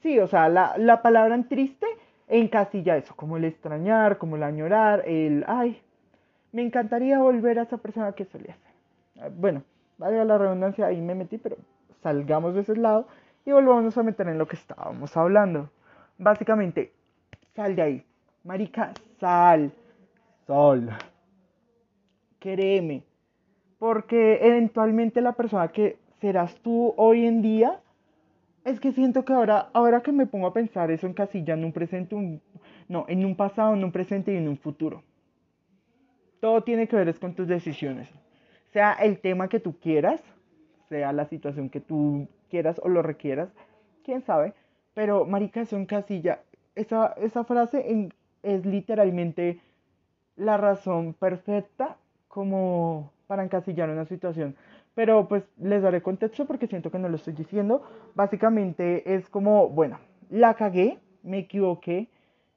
sí, 0.00 0.18
o 0.18 0.26
sea, 0.26 0.48
la, 0.48 0.76
la 0.78 1.00
palabra 1.00 1.36
en 1.36 1.46
triste 1.46 1.86
encasilla 2.26 2.96
eso, 2.96 3.14
como 3.14 3.36
el 3.36 3.44
extrañar, 3.44 4.18
como 4.18 4.34
el 4.34 4.42
añorar, 4.42 5.04
el, 5.06 5.44
ay, 5.46 5.80
me 6.50 6.62
encantaría 6.62 7.20
volver 7.20 7.60
a 7.60 7.62
esa 7.62 7.76
persona 7.76 8.10
que 8.10 8.24
solía 8.24 8.56
ser. 8.56 9.22
Ah, 9.22 9.28
bueno, 9.32 9.62
vaya 9.96 10.24
la 10.24 10.38
redundancia, 10.38 10.86
ahí 10.86 11.00
me 11.00 11.14
metí, 11.14 11.38
pero 11.38 11.54
salgamos 12.02 12.52
de 12.54 12.62
ese 12.62 12.74
lado 12.74 13.06
y 13.44 13.52
volvamos 13.52 13.96
a 13.96 14.02
meter 14.02 14.28
en 14.28 14.38
lo 14.38 14.46
que 14.46 14.56
estábamos 14.56 15.16
hablando. 15.16 15.70
Básicamente, 16.18 16.92
sal 17.54 17.74
de 17.74 17.82
ahí. 17.82 18.06
Marica, 18.44 18.92
sal. 19.18 19.72
Sol. 20.46 20.90
Créeme. 22.38 23.04
Porque 23.78 24.38
eventualmente 24.42 25.20
la 25.20 25.32
persona 25.32 25.68
que 25.68 25.98
serás 26.20 26.54
tú 26.60 26.94
hoy 26.96 27.26
en 27.26 27.42
día, 27.42 27.80
es 28.64 28.78
que 28.78 28.92
siento 28.92 29.24
que 29.24 29.32
ahora, 29.32 29.70
ahora 29.72 30.02
que 30.02 30.12
me 30.12 30.26
pongo 30.26 30.46
a 30.46 30.52
pensar 30.52 30.90
eso 30.90 31.06
en 31.06 31.14
casilla, 31.14 31.54
en 31.54 31.64
un 31.64 31.72
presente, 31.72 32.14
un, 32.14 32.40
no, 32.88 33.04
en 33.08 33.24
un 33.24 33.34
pasado, 33.34 33.74
en 33.74 33.82
un 33.82 33.90
presente 33.90 34.32
y 34.32 34.36
en 34.36 34.48
un 34.48 34.56
futuro. 34.56 35.02
Todo 36.40 36.62
tiene 36.62 36.86
que 36.86 36.96
ver 36.96 37.08
es 37.08 37.18
con 37.18 37.34
tus 37.34 37.48
decisiones. 37.48 38.08
Sea 38.72 38.92
el 38.92 39.18
tema 39.18 39.48
que 39.48 39.60
tú 39.60 39.78
quieras, 39.78 40.22
sea 40.92 41.12
la 41.14 41.24
situación 41.24 41.70
que 41.70 41.80
tú 41.80 42.28
quieras 42.50 42.78
o 42.84 42.88
lo 42.90 43.00
requieras, 43.00 43.48
quién 44.04 44.20
sabe. 44.20 44.52
Pero, 44.92 45.24
marica, 45.24 45.62
eso 45.62 45.78
casilla. 45.86 46.40
Esa, 46.74 47.14
esa 47.16 47.44
frase 47.44 48.10
es 48.42 48.66
literalmente 48.66 49.58
la 50.36 50.58
razón 50.58 51.14
perfecta 51.14 51.96
como 52.28 53.10
para 53.26 53.42
encasillar 53.42 53.88
una 53.88 54.04
situación. 54.04 54.54
Pero 54.94 55.28
pues 55.28 55.44
les 55.58 55.82
daré 55.82 56.02
contexto 56.02 56.44
porque 56.44 56.66
siento 56.66 56.90
que 56.90 56.98
no 56.98 57.08
lo 57.08 57.16
estoy 57.16 57.32
diciendo. 57.32 57.82
Básicamente 58.14 59.14
es 59.14 59.30
como, 59.30 59.70
bueno, 59.70 59.98
la 60.28 60.52
cagué, 60.52 60.98
me 61.22 61.38
equivoqué, 61.38 62.08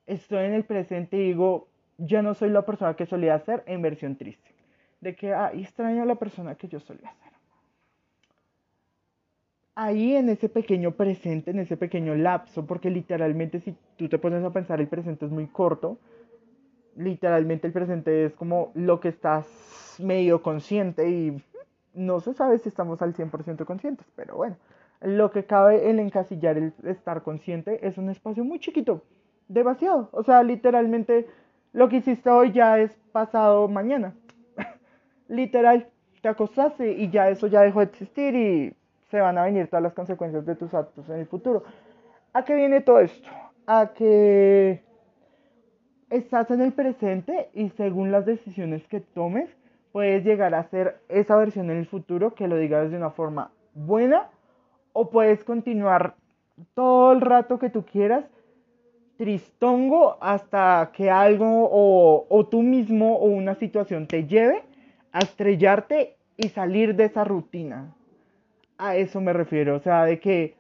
estoy 0.07 0.43
en 0.43 0.53
el 0.53 0.65
presente 0.65 1.15
y 1.15 1.27
digo, 1.27 1.69
ya 1.97 2.21
no 2.21 2.33
soy 2.33 2.49
la 2.49 2.65
persona 2.65 2.95
que 2.95 3.05
solía 3.05 3.39
ser 3.39 3.63
en 3.65 3.81
versión 3.81 4.17
triste. 4.17 4.49
De 4.99 5.15
que, 5.15 5.33
ah, 5.33 5.51
extraño 5.53 6.03
a 6.03 6.05
la 6.05 6.15
persona 6.15 6.55
que 6.55 6.67
yo 6.67 6.81
solía 6.81 7.13
ser. 7.13 7.24
Ahí 9.75 10.15
en 10.15 10.29
ese 10.29 10.47
pequeño 10.47 10.91
presente, 10.91 11.51
en 11.51 11.59
ese 11.59 11.75
pequeño 11.75 12.15
lapso, 12.15 12.65
porque 12.65 12.89
literalmente 12.89 13.59
si 13.59 13.75
tú 13.97 14.07
te 14.07 14.17
pones 14.17 14.43
a 14.43 14.51
pensar 14.51 14.79
el 14.79 14.87
presente 14.87 15.25
es 15.25 15.31
muy 15.31 15.47
corto, 15.47 15.99
literalmente 16.95 17.67
el 17.67 17.73
presente 17.73 18.25
es 18.25 18.33
como 18.35 18.71
lo 18.73 19.01
que 19.01 19.09
estás 19.09 19.97
medio 19.99 20.41
consciente 20.41 21.09
y 21.09 21.43
no 21.93 22.21
se 22.21 22.33
sabe 22.33 22.57
si 22.59 22.69
estamos 22.69 23.01
al 23.01 23.13
100% 23.13 23.65
conscientes, 23.65 24.07
pero 24.15 24.37
bueno, 24.37 24.55
lo 25.01 25.31
que 25.31 25.43
cabe 25.45 25.89
en 25.89 25.99
encasillar 25.99 26.57
el 26.57 26.73
estar 26.85 27.21
consciente 27.21 27.85
es 27.85 27.97
un 27.97 28.09
espacio 28.09 28.45
muy 28.45 28.59
chiquito, 28.59 29.03
demasiado, 29.49 30.09
o 30.13 30.23
sea, 30.23 30.41
literalmente 30.43 31.27
lo 31.73 31.89
que 31.89 31.97
hiciste 31.97 32.29
hoy 32.29 32.53
ya 32.53 32.79
es 32.79 32.97
pasado 33.11 33.67
mañana. 33.67 34.15
Literal, 35.27 35.89
te 36.21 36.29
acostaste 36.29 36.93
y 36.93 37.09
ya 37.09 37.29
eso 37.29 37.47
ya 37.47 37.61
dejó 37.61 37.79
de 37.79 37.85
existir 37.87 38.35
y 38.35 38.73
se 39.15 39.21
van 39.21 39.37
a 39.37 39.45
venir 39.45 39.69
todas 39.69 39.81
las 39.81 39.93
consecuencias 39.93 40.45
de 40.45 40.55
tus 40.55 40.73
actos 40.73 41.07
en 41.07 41.19
el 41.19 41.25
futuro. 41.25 41.63
¿A 42.33 42.43
qué 42.43 42.53
viene 42.53 42.81
todo 42.81 42.99
esto? 42.99 43.29
A 43.65 43.93
que 43.93 44.83
estás 46.09 46.51
en 46.51 46.59
el 46.59 46.73
presente 46.73 47.49
y 47.53 47.69
según 47.69 48.11
las 48.11 48.25
decisiones 48.25 48.85
que 48.89 48.99
tomes, 48.99 49.49
puedes 49.93 50.25
llegar 50.25 50.53
a 50.53 50.65
ser 50.65 50.99
esa 51.07 51.37
versión 51.37 51.69
en 51.69 51.77
el 51.77 51.85
futuro 51.85 52.35
que 52.35 52.49
lo 52.49 52.57
digas 52.57 52.91
de 52.91 52.97
una 52.97 53.11
forma 53.11 53.51
buena 53.73 54.29
o 54.91 55.09
puedes 55.09 55.45
continuar 55.45 56.15
todo 56.73 57.13
el 57.13 57.21
rato 57.21 57.57
que 57.57 57.69
tú 57.69 57.85
quieras 57.85 58.25
tristongo 59.15 60.17
hasta 60.19 60.91
que 60.93 61.09
algo 61.09 61.69
o, 61.71 62.27
o, 62.27 62.45
tú 62.47 62.61
mismo 62.61 63.15
o 63.15 63.27
una 63.27 63.55
situación 63.55 64.07
te 64.07 64.27
lleve 64.27 64.61
a 65.13 65.19
estrellarte 65.19 66.17
y 66.35 66.49
salir 66.49 66.97
de 66.97 67.05
esa 67.05 67.23
rutina. 67.23 67.94
A 68.77 68.95
eso 68.95 69.21
me 69.21 69.33
refiero, 69.33 69.75
o 69.75 69.79
sea, 69.79 70.05
de 70.05 70.19
que 70.19 70.55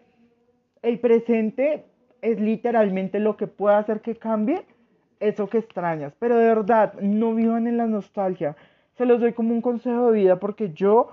el 0.81 0.99
presente 0.99 1.85
es 2.21 2.39
literalmente 2.39 3.19
lo 3.19 3.37
que 3.37 3.47
puede 3.47 3.75
hacer 3.75 4.01
que 4.01 4.15
cambie 4.15 4.63
eso 5.19 5.47
que 5.47 5.57
extrañas. 5.57 6.13
Pero 6.19 6.37
de 6.37 6.45
verdad, 6.45 6.93
no 7.01 7.33
vivan 7.33 7.67
en 7.67 7.77
la 7.77 7.87
nostalgia. 7.87 8.55
Se 8.97 9.05
los 9.05 9.19
doy 9.19 9.33
como 9.33 9.53
un 9.53 9.61
consejo 9.61 10.11
de 10.11 10.19
vida 10.19 10.39
porque 10.39 10.71
yo 10.71 11.09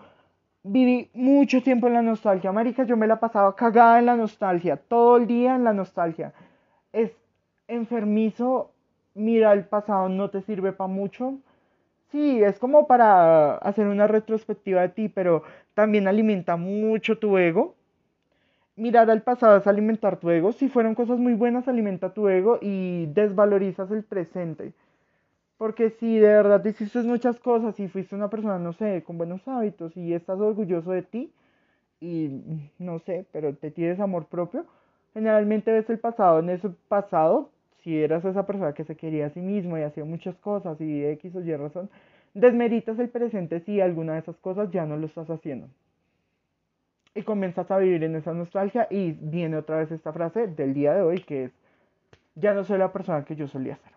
viví 0.63 1.11
mucho 1.15 1.63
tiempo 1.63 1.89
en 1.89 1.95
la 1.95 2.03
nostalgia. 2.03 2.53
Marica, 2.53 2.85
yo 2.85 2.97
me 2.97 3.07
la 3.07 3.19
pasaba 3.19 3.57
cagada 3.57 3.99
en 3.99 4.07
la 4.07 4.17
nostalgia, 4.17 4.77
todo 4.77 5.17
el 5.17 5.27
día 5.27 5.57
en 5.57 5.65
la 5.65 5.73
nostalgia. 5.73 6.33
Es 6.93 7.11
enfermizo, 7.69 8.73
mira 9.15 9.53
el 9.53 9.65
pasado 9.65 10.09
no 10.09 10.31
te 10.31 10.43
sirve 10.43 10.73
para 10.73 10.89
mucho. 10.89 11.39
Sí, 12.13 12.43
es 12.45 12.59
como 12.61 12.87
para 12.87 13.57
hacer 13.57 13.89
una 13.89 14.07
retrospectiva 14.07 14.83
de 14.83 14.91
ti, 14.91 15.09
pero 15.09 15.43
también 15.75 16.07
alimenta 16.07 16.57
mucho 16.57 17.19
tu 17.19 17.39
ego. 17.39 17.75
Mirar 18.77 19.11
al 19.11 19.23
pasado 19.23 19.57
es 19.59 19.67
alimentar 19.67 20.19
tu 20.19 20.31
ego. 20.31 20.53
Si 20.53 20.69
fueron 20.69 20.95
cosas 20.95 21.19
muy 21.19 21.35
buenas, 21.35 21.69
alimenta 21.69 22.15
tu 22.15 22.29
ego 22.29 22.59
y 22.61 23.07
desvalorizas 23.07 23.91
el 23.91 24.05
presente. 24.05 24.73
Porque 25.59 25.91
si 25.91 26.19
de 26.19 26.29
verdad 26.29 26.65
hiciste 26.65 27.03
muchas 27.03 27.41
cosas 27.41 27.81
y 27.81 27.89
fuiste 27.89 28.15
una 28.17 28.31
persona, 28.31 28.59
no 28.59 28.73
sé, 28.75 29.05
con 29.07 29.19
buenos 29.19 29.47
hábitos 29.49 29.97
y 29.97 30.15
estás 30.15 30.41
orgulloso 30.41 30.93
de 30.93 31.03
ti 31.03 31.33
y 32.01 32.43
no 32.79 33.01
sé, 33.01 33.27
pero 33.33 33.55
te 33.55 33.71
tienes 33.71 34.01
amor 34.01 34.27
propio, 34.27 34.67
generalmente 35.15 35.73
ves 35.73 35.91
el 35.91 35.99
pasado 36.01 36.41
en 36.41 36.51
ese 36.51 36.71
pasado 36.89 37.51
si 37.83 38.03
eras 38.03 38.25
esa 38.25 38.47
persona 38.47 38.73
que 38.73 38.85
se 38.85 38.97
quería 38.97 39.27
a 39.27 39.31
sí 39.31 39.41
mismo 39.41 39.79
y 39.79 39.83
hacía 39.83 40.05
muchas 40.05 40.37
cosas 40.37 40.81
y 40.81 41.05
X 41.05 41.35
o 41.35 41.41
Y 41.41 41.55
razón, 41.57 41.91
desmeritas 42.35 42.99
el 42.99 43.09
presente 43.09 43.61
si 43.61 43.81
alguna 43.81 44.15
de 44.15 44.21
esas 44.21 44.37
cosas 44.37 44.71
ya 44.71 44.87
no 44.87 44.97
lo 44.97 45.07
estás 45.07 45.29
haciendo. 45.31 45.69
Y 47.15 47.23
comienzas 47.23 47.71
a 47.71 47.79
vivir 47.79 48.05
en 48.05 48.17
esa 48.17 48.33
nostalgia 48.33 48.87
y 48.91 49.13
viene 49.13 49.57
otra 49.57 49.79
vez 49.79 49.91
esta 49.91 50.13
frase 50.13 50.47
del 50.47 50.73
día 50.73 50.95
de 50.95 51.03
hoy 51.03 51.21
que 51.21 51.45
es, 51.45 51.53
ya 52.35 52.55
no 52.55 52.65
soy 52.65 52.79
la 52.79 52.93
persona 52.93 53.25
que 53.25 53.37
yo 53.37 53.47
solía 53.49 53.77
ser. 53.77 53.93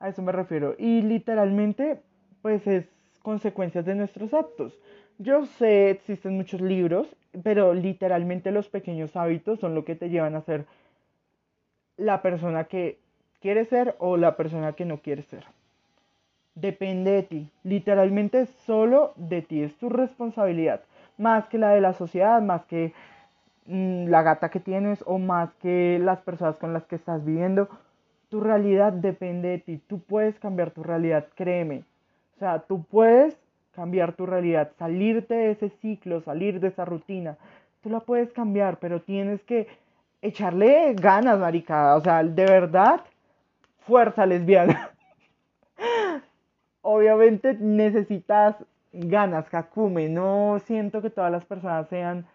A 0.00 0.08
eso 0.08 0.20
me 0.22 0.32
refiero. 0.32 0.74
Y 0.78 1.02
literalmente, 1.02 2.00
pues 2.42 2.66
es 2.66 2.86
consecuencias 3.22 3.84
de 3.84 3.94
nuestros 3.94 4.34
actos. 4.34 4.76
Yo 5.18 5.46
sé, 5.46 5.90
existen 5.90 6.36
muchos 6.36 6.60
libros, 6.60 7.06
pero 7.44 7.74
literalmente 7.74 8.50
los 8.50 8.68
pequeños 8.68 9.14
hábitos 9.14 9.60
son 9.60 9.76
lo 9.76 9.84
que 9.84 9.94
te 9.94 10.10
llevan 10.10 10.34
a 10.34 10.42
ser 10.42 10.66
la 12.02 12.20
persona 12.22 12.64
que 12.64 12.98
quiere 13.40 13.64
ser 13.64 13.94
o 13.98 14.16
la 14.16 14.36
persona 14.36 14.72
que 14.72 14.84
no 14.84 14.98
quiere 14.98 15.22
ser. 15.22 15.44
Depende 16.54 17.12
de 17.12 17.22
ti. 17.22 17.50
Literalmente 17.62 18.46
solo 18.66 19.12
de 19.16 19.42
ti. 19.42 19.62
Es 19.62 19.74
tu 19.76 19.88
responsabilidad. 19.88 20.82
Más 21.18 21.46
que 21.46 21.58
la 21.58 21.70
de 21.70 21.80
la 21.80 21.92
sociedad, 21.92 22.42
más 22.42 22.64
que 22.66 22.92
mm, 23.66 24.08
la 24.08 24.22
gata 24.22 24.50
que 24.50 24.60
tienes 24.60 25.02
o 25.06 25.18
más 25.18 25.52
que 25.54 25.98
las 26.00 26.20
personas 26.20 26.56
con 26.56 26.72
las 26.72 26.84
que 26.84 26.96
estás 26.96 27.24
viviendo. 27.24 27.68
Tu 28.28 28.40
realidad 28.40 28.92
depende 28.92 29.48
de 29.48 29.58
ti. 29.58 29.80
Tú 29.86 30.00
puedes 30.00 30.38
cambiar 30.38 30.70
tu 30.70 30.82
realidad, 30.82 31.26
créeme. 31.34 31.84
O 32.36 32.38
sea, 32.38 32.60
tú 32.60 32.82
puedes 32.84 33.38
cambiar 33.74 34.12
tu 34.14 34.26
realidad, 34.26 34.72
salirte 34.78 35.34
de 35.34 35.50
ese 35.52 35.70
ciclo, 35.80 36.20
salir 36.20 36.60
de 36.60 36.68
esa 36.68 36.84
rutina. 36.84 37.38
Tú 37.82 37.90
la 37.90 38.00
puedes 38.00 38.30
cambiar, 38.32 38.78
pero 38.78 39.00
tienes 39.00 39.42
que 39.42 39.66
echarle 40.22 40.94
ganas, 40.94 41.38
marica. 41.38 41.96
O 41.96 42.00
sea, 42.00 42.22
de 42.22 42.44
verdad, 42.44 43.02
fuerza 43.80 44.24
lesbiana. 44.24 44.90
Obviamente 46.82 47.54
necesitas 47.54 48.56
ganas, 48.92 49.48
Kakume. 49.50 50.08
No 50.08 50.58
siento 50.64 51.02
que 51.02 51.10
todas 51.10 51.30
las 51.30 51.44
personas 51.44 51.88
sean... 51.88 52.26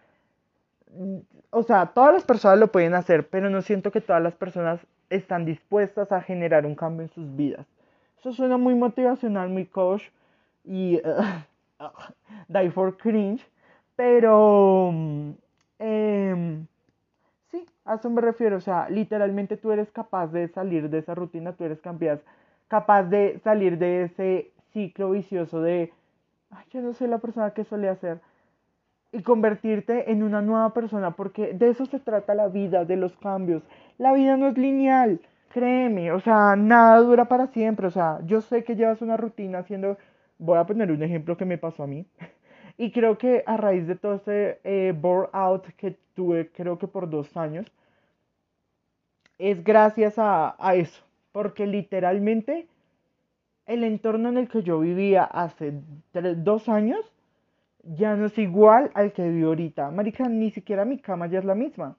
O 1.50 1.62
sea, 1.62 1.86
todas 1.86 2.14
las 2.14 2.24
personas 2.24 2.58
lo 2.58 2.70
pueden 2.70 2.94
hacer, 2.94 3.28
pero 3.28 3.50
no 3.50 3.62
siento 3.62 3.90
que 3.90 4.00
todas 4.00 4.22
las 4.22 4.34
personas 4.34 4.80
están 5.10 5.44
dispuestas 5.44 6.12
a 6.12 6.20
generar 6.20 6.66
un 6.66 6.74
cambio 6.74 7.02
en 7.02 7.10
sus 7.10 7.34
vidas. 7.36 7.66
Eso 8.18 8.32
suena 8.32 8.56
muy 8.56 8.74
motivacional, 8.74 9.48
muy 9.48 9.66
coach 9.66 10.02
y 10.64 11.00
die 12.48 12.70
for 12.70 12.96
cringe, 12.96 13.46
pero 13.96 14.92
sí, 15.78 16.67
a 17.88 17.96
eso 17.96 18.10
me 18.10 18.20
refiero. 18.20 18.56
O 18.56 18.60
sea, 18.60 18.88
literalmente 18.90 19.56
tú 19.56 19.72
eres 19.72 19.90
capaz 19.90 20.28
de 20.28 20.48
salir 20.48 20.90
de 20.90 20.98
esa 20.98 21.14
rutina, 21.14 21.52
tú 21.52 21.64
eres 21.64 21.80
capaz, 21.80 23.02
de 23.04 23.40
salir 23.42 23.78
de 23.78 24.04
ese 24.04 24.50
ciclo 24.72 25.10
vicioso 25.10 25.60
de, 25.62 25.92
ay, 26.50 26.64
yo 26.70 26.80
no 26.80 26.92
soy 26.92 27.08
la 27.08 27.18
persona 27.18 27.52
que 27.52 27.64
solía 27.64 27.96
ser 27.96 28.20
y 29.10 29.22
convertirte 29.22 30.10
en 30.12 30.22
una 30.22 30.42
nueva 30.42 30.74
persona, 30.74 31.12
porque 31.12 31.54
de 31.54 31.70
eso 31.70 31.86
se 31.86 31.98
trata 31.98 32.34
la 32.34 32.48
vida, 32.48 32.84
de 32.84 32.96
los 32.96 33.16
cambios. 33.16 33.62
La 33.96 34.12
vida 34.12 34.36
no 34.36 34.48
es 34.48 34.58
lineal, 34.58 35.20
créeme, 35.48 36.12
o 36.12 36.20
sea, 36.20 36.56
nada 36.56 36.98
dura 36.98 37.24
para 37.26 37.46
siempre, 37.48 37.86
o 37.86 37.90
sea, 37.90 38.20
yo 38.26 38.42
sé 38.42 38.64
que 38.64 38.76
llevas 38.76 39.00
una 39.00 39.16
rutina 39.16 39.60
haciendo, 39.60 39.96
voy 40.38 40.58
a 40.58 40.64
poner 40.64 40.90
un 40.90 41.02
ejemplo 41.02 41.36
que 41.36 41.46
me 41.46 41.58
pasó 41.58 41.84
a 41.84 41.86
mí, 41.86 42.06
y 42.78 42.92
creo 42.92 43.18
que 43.18 43.42
a 43.44 43.56
raíz 43.56 43.86
de 43.86 43.96
todo 43.96 44.14
ese 44.14 44.60
eh, 44.64 44.94
que 45.76 45.96
tuve, 46.14 46.48
creo 46.50 46.78
que 46.78 46.86
por 46.86 47.10
dos 47.10 47.36
años, 47.36 47.66
es 49.38 49.62
gracias 49.62 50.18
a, 50.18 50.56
a 50.58 50.74
eso, 50.76 51.02
porque 51.32 51.66
literalmente 51.66 52.66
el 53.66 53.84
entorno 53.84 54.30
en 54.30 54.38
el 54.38 54.48
que 54.48 54.62
yo 54.62 54.80
vivía 54.80 55.24
hace 55.24 55.74
dos 56.12 56.68
años, 56.68 57.00
ya 57.82 58.16
no 58.16 58.26
es 58.26 58.38
igual 58.38 58.90
al 58.94 59.12
que 59.12 59.28
vivo 59.28 59.48
ahorita. 59.48 59.90
Marica, 59.90 60.28
ni 60.28 60.50
siquiera 60.50 60.84
mi 60.84 60.98
cama 60.98 61.26
ya 61.26 61.38
es 61.38 61.44
la 61.44 61.54
misma. 61.54 61.96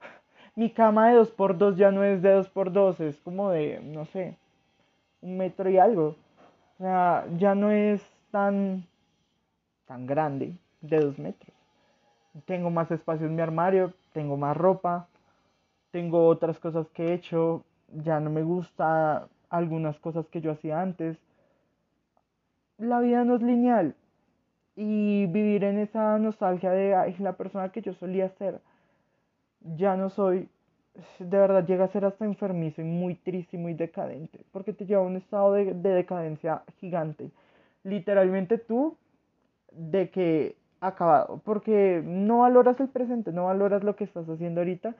Mi 0.56 0.70
cama 0.70 1.10
de 1.10 1.20
2x2 1.20 1.76
ya 1.76 1.90
no 1.90 2.04
es 2.04 2.22
de 2.22 2.36
2x2, 2.36 3.00
es 3.00 3.20
como 3.20 3.50
de, 3.50 3.80
no 3.82 4.04
sé, 4.06 4.36
un 5.20 5.36
metro 5.36 5.68
y 5.68 5.78
algo. 5.78 6.16
O 6.78 6.82
sea, 6.82 7.26
ya 7.36 7.54
no 7.54 7.70
es 7.70 8.00
tan, 8.30 8.86
tan 9.88 10.06
grande, 10.06 10.56
de 10.80 11.00
2 11.00 11.18
metros. 11.18 11.52
Tengo 12.46 12.70
más 12.70 12.88
espacio 12.92 13.26
en 13.26 13.34
mi 13.34 13.42
armario, 13.42 13.92
tengo 14.12 14.36
más 14.36 14.56
ropa, 14.56 15.08
tengo 15.90 16.28
otras 16.28 16.60
cosas 16.60 16.86
que 16.90 17.08
he 17.08 17.14
hecho, 17.14 17.64
ya 17.92 18.20
no 18.20 18.30
me 18.30 18.44
gusta 18.44 19.28
algunas 19.50 19.98
cosas 19.98 20.28
que 20.28 20.40
yo 20.40 20.52
hacía 20.52 20.80
antes. 20.80 21.18
La 22.76 23.00
vida 23.00 23.24
no 23.24 23.34
es 23.34 23.42
lineal, 23.42 23.96
y 24.80 25.26
vivir 25.26 25.64
en 25.64 25.78
esa 25.78 26.16
nostalgia 26.20 26.70
de 26.70 26.94
Ay, 26.94 27.16
la 27.18 27.32
persona 27.32 27.70
que 27.70 27.82
yo 27.82 27.94
solía 27.94 28.28
ser. 28.28 28.60
Ya 29.76 29.96
no 29.96 30.08
soy, 30.08 30.48
de 31.18 31.36
verdad 31.36 31.66
llega 31.66 31.84
a 31.84 31.88
ser 31.88 32.04
hasta 32.04 32.24
enfermizo 32.24 32.80
y 32.80 32.84
muy 32.84 33.16
triste 33.16 33.56
y 33.56 33.60
muy 33.60 33.74
decadente, 33.74 34.38
porque 34.52 34.72
te 34.72 34.86
lleva 34.86 35.02
a 35.02 35.06
un 35.06 35.16
estado 35.16 35.52
de, 35.52 35.74
de 35.74 35.90
decadencia 35.90 36.62
gigante. 36.78 37.32
Literalmente 37.82 38.56
tú, 38.56 38.96
de 39.78 40.10
que 40.10 40.56
acabado, 40.80 41.40
porque 41.44 42.02
no 42.04 42.40
valoras 42.40 42.78
el 42.80 42.88
presente, 42.88 43.32
no 43.32 43.46
valoras 43.46 43.82
lo 43.84 43.96
que 43.96 44.04
estás 44.04 44.28
haciendo 44.28 44.60
ahorita. 44.60 44.94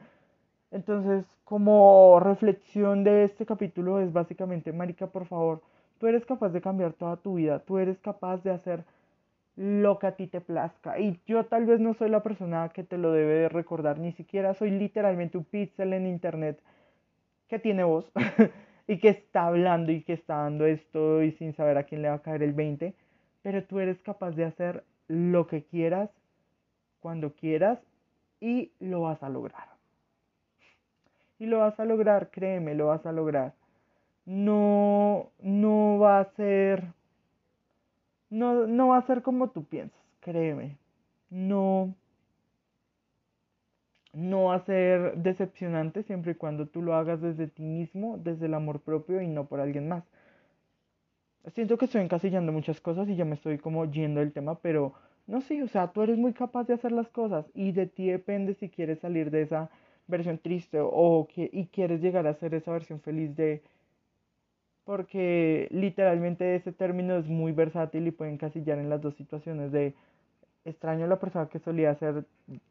Entonces, 0.70 1.24
como 1.44 2.20
reflexión 2.20 3.04
de 3.04 3.24
este 3.24 3.46
capítulo 3.46 4.00
es 4.00 4.12
básicamente, 4.12 4.72
Marica, 4.72 5.06
por 5.08 5.26
favor, 5.26 5.62
tú 5.98 6.06
eres 6.06 6.24
capaz 6.26 6.50
de 6.50 6.60
cambiar 6.60 6.92
toda 6.92 7.16
tu 7.16 7.34
vida, 7.34 7.60
tú 7.60 7.78
eres 7.78 7.98
capaz 8.00 8.42
de 8.42 8.50
hacer 8.50 8.84
lo 9.56 9.98
que 9.98 10.06
a 10.06 10.16
ti 10.16 10.26
te 10.26 10.40
plazca. 10.40 10.98
Y 11.00 11.20
yo 11.26 11.46
tal 11.46 11.66
vez 11.66 11.80
no 11.80 11.94
soy 11.94 12.10
la 12.10 12.22
persona 12.22 12.68
que 12.70 12.84
te 12.84 12.98
lo 12.98 13.12
debe 13.12 13.34
de 13.34 13.48
recordar, 13.48 13.98
ni 13.98 14.12
siquiera 14.12 14.54
soy 14.54 14.70
literalmente 14.70 15.38
un 15.38 15.44
pixel 15.44 15.92
en 15.92 16.06
internet 16.06 16.60
que 17.48 17.58
tiene 17.58 17.84
voz 17.84 18.10
y 18.86 18.98
que 18.98 19.08
está 19.08 19.46
hablando 19.46 19.90
y 19.92 20.02
que 20.02 20.12
está 20.12 20.36
dando 20.36 20.66
esto 20.66 21.22
y 21.22 21.32
sin 21.32 21.54
saber 21.54 21.78
a 21.78 21.84
quién 21.84 22.02
le 22.02 22.08
va 22.08 22.16
a 22.16 22.22
caer 22.22 22.42
el 22.42 22.52
20, 22.52 22.94
pero 23.48 23.64
tú 23.64 23.80
eres 23.80 23.98
capaz 24.02 24.32
de 24.32 24.44
hacer 24.44 24.84
lo 25.06 25.46
que 25.46 25.64
quieras, 25.64 26.10
cuando 27.00 27.32
quieras 27.32 27.78
y 28.40 28.72
lo 28.78 29.00
vas 29.00 29.22
a 29.22 29.30
lograr. 29.30 29.70
Y 31.38 31.46
lo 31.46 31.60
vas 31.60 31.80
a 31.80 31.86
lograr, 31.86 32.30
créeme, 32.30 32.74
lo 32.74 32.88
vas 32.88 33.06
a 33.06 33.12
lograr. 33.12 33.54
No, 34.26 35.30
no 35.40 35.98
va 35.98 36.20
a 36.20 36.24
ser 36.34 36.92
no, 38.28 38.66
no 38.66 38.88
va 38.88 38.98
a 38.98 39.06
ser 39.06 39.22
como 39.22 39.48
tú 39.48 39.64
piensas, 39.64 39.98
créeme. 40.20 40.76
No, 41.30 41.94
no 44.12 44.44
va 44.44 44.56
a 44.56 44.64
ser 44.66 45.16
decepcionante 45.16 46.02
siempre 46.02 46.32
y 46.32 46.34
cuando 46.34 46.66
tú 46.66 46.82
lo 46.82 46.94
hagas 46.94 47.22
desde 47.22 47.48
ti 47.48 47.62
mismo, 47.62 48.18
desde 48.18 48.44
el 48.44 48.52
amor 48.52 48.80
propio 48.82 49.22
y 49.22 49.26
no 49.26 49.46
por 49.46 49.60
alguien 49.60 49.88
más. 49.88 50.04
Siento 51.54 51.78
que 51.78 51.86
estoy 51.86 52.02
encasillando 52.02 52.52
muchas 52.52 52.80
cosas 52.80 53.08
y 53.08 53.16
ya 53.16 53.24
me 53.24 53.34
estoy 53.34 53.58
como 53.58 53.84
yendo 53.90 54.20
del 54.20 54.32
tema, 54.32 54.58
pero 54.58 54.94
no 55.26 55.40
sé, 55.40 55.62
o 55.62 55.68
sea, 55.68 55.88
tú 55.92 56.02
eres 56.02 56.18
muy 56.18 56.32
capaz 56.32 56.64
de 56.66 56.74
hacer 56.74 56.92
las 56.92 57.08
cosas 57.08 57.46
y 57.54 57.72
de 57.72 57.86
ti 57.86 58.08
depende 58.08 58.54
si 58.54 58.68
quieres 58.68 58.98
salir 59.00 59.30
de 59.30 59.42
esa 59.42 59.70
versión 60.06 60.38
triste 60.38 60.78
o 60.80 61.28
que 61.32 61.48
y 61.52 61.66
quieres 61.66 62.00
llegar 62.00 62.26
a 62.26 62.34
ser 62.34 62.54
esa 62.54 62.72
versión 62.72 63.00
feliz 63.00 63.36
de 63.36 63.62
porque 64.84 65.68
literalmente 65.70 66.56
ese 66.56 66.72
término 66.72 67.16
es 67.18 67.26
muy 67.26 67.52
versátil 67.52 68.06
y 68.06 68.10
puede 68.10 68.32
encasillar 68.32 68.78
en 68.78 68.88
las 68.88 69.02
dos 69.02 69.14
situaciones 69.16 69.70
de 69.70 69.94
extraño 70.64 71.04
a 71.04 71.08
la 71.08 71.20
persona 71.20 71.48
que 71.48 71.58
solía 71.58 71.94
ser 71.96 72.24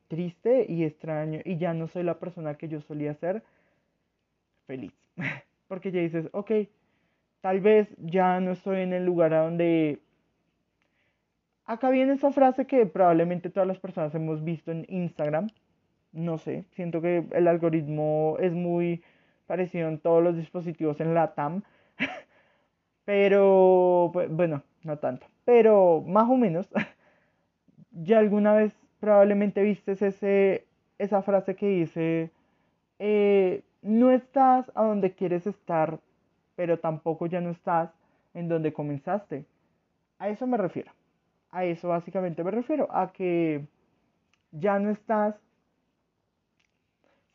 triste 0.08 0.66
y 0.68 0.84
extraño 0.84 1.42
y 1.46 1.58
ya 1.58 1.74
no 1.74 1.88
soy 1.88 2.04
la 2.04 2.20
persona 2.20 2.56
que 2.56 2.70
yo 2.70 2.82
solía 2.82 3.14
ser 3.16 3.44
feliz. 4.66 4.94
Porque 5.68 5.92
ya 5.92 6.02
dices, 6.02 6.28
ok, 6.32 6.52
tal 7.42 7.60
vez 7.60 7.90
ya 7.98 8.40
no 8.40 8.52
estoy 8.52 8.82
en 8.82 8.94
el 8.94 9.06
lugar 9.06 9.34
a 9.34 9.44
donde... 9.44 10.00
Acá 11.66 11.90
viene 11.90 12.14
esa 12.14 12.32
frase 12.32 12.66
que 12.66 12.86
probablemente 12.86 13.50
todas 13.50 13.68
las 13.68 13.80
personas 13.80 14.16
hemos 14.16 14.44
visto 14.44 14.72
en 14.72 14.86
Instagram. 14.88 15.48
No 16.14 16.38
sé, 16.38 16.66
siento 16.72 17.02
que 17.02 17.26
el 17.32 17.48
algoritmo 17.48 18.38
es 18.40 18.54
muy 18.54 19.04
parecido 19.48 19.88
en 19.88 20.00
todos 20.00 20.24
los 20.24 20.36
dispositivos 20.36 21.00
en 21.02 21.14
la 21.14 21.34
TAM 21.34 21.64
pero, 23.06 24.10
pues, 24.14 24.30
bueno, 24.30 24.64
no 24.84 24.98
tanto, 24.98 25.28
pero 25.46 26.04
más 26.06 26.30
o 26.30 26.36
menos, 26.36 26.70
ya 27.92 28.20
alguna 28.20 28.54
vez 28.54 28.74
probablemente 29.00 29.62
viste 29.64 29.94
ese, 29.94 30.66
esa 30.98 31.22
frase 31.22 31.56
que 31.56 31.68
dice, 31.68 32.32
eh, 33.00 33.64
no 33.82 34.12
estás 34.12 34.72
a 34.76 34.84
donde 34.84 35.14
quieres 35.14 35.48
estar, 35.48 36.00
pero 36.58 36.80
tampoco 36.80 37.28
ya 37.28 37.40
no 37.40 37.52
estás 37.52 37.90
en 38.34 38.50
donde 38.50 38.74
comenzaste. 38.74 39.46
A 40.20 40.28
eso 40.28 40.46
me 40.46 40.58
refiero. 40.58 40.92
A 41.52 41.64
eso 41.64 41.88
básicamente 41.88 42.44
me 42.44 42.52
refiero. 42.52 42.90
A 42.92 43.14
que 43.14 43.66
ya 44.52 44.78
no 44.80 44.90
estás. 44.90 45.36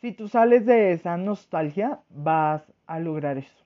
Si 0.02 0.12
tú 0.12 0.28
sales 0.28 0.66
de 0.66 0.92
esa 0.92 1.16
nostalgia, 1.16 2.00
vas 2.10 2.62
a 2.86 2.98
lograr 2.98 3.38
eso 3.38 3.62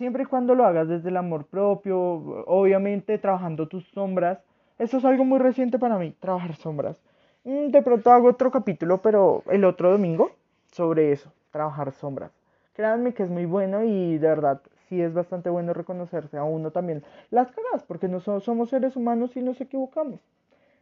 siempre 0.00 0.22
y 0.22 0.26
cuando 0.26 0.54
lo 0.54 0.64
hagas 0.64 0.88
desde 0.88 1.10
el 1.10 1.18
amor 1.18 1.44
propio, 1.44 2.00
obviamente 2.46 3.18
trabajando 3.18 3.68
tus 3.68 3.86
sombras. 3.88 4.38
Eso 4.78 4.96
es 4.96 5.04
algo 5.04 5.26
muy 5.26 5.38
reciente 5.38 5.78
para 5.78 5.98
mí, 5.98 6.14
trabajar 6.18 6.56
sombras. 6.56 6.96
Mm, 7.44 7.66
de 7.66 7.82
pronto 7.82 8.10
hago 8.10 8.28
otro 8.28 8.50
capítulo, 8.50 9.02
pero 9.02 9.42
el 9.50 9.62
otro 9.62 9.90
domingo, 9.90 10.30
sobre 10.72 11.12
eso, 11.12 11.30
trabajar 11.50 11.92
sombras. 11.92 12.39
Créanme 12.80 13.12
que 13.12 13.24
es 13.24 13.28
muy 13.28 13.44
bueno 13.44 13.84
y 13.84 14.16
de 14.16 14.26
verdad 14.26 14.62
sí 14.88 15.02
es 15.02 15.12
bastante 15.12 15.50
bueno 15.50 15.74
reconocerse 15.74 16.38
a 16.38 16.44
uno 16.44 16.70
también 16.70 17.04
las 17.30 17.52
cagas, 17.52 17.82
porque 17.86 18.08
no 18.08 18.20
somos 18.20 18.70
seres 18.70 18.96
humanos 18.96 19.36
y 19.36 19.42
nos 19.42 19.60
equivocamos. 19.60 20.18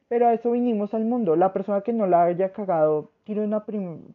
Pero 0.07 0.29
a 0.29 0.33
eso 0.33 0.53
vinimos 0.53 0.95
al 0.95 1.05
mundo. 1.05 1.35
La 1.35 1.53
persona 1.53 1.81
que 1.81 1.93
no 1.93 2.07
la 2.07 2.23
haya 2.23 2.53
cagado, 2.53 3.11
tire, 3.25 3.41
una 3.41 3.65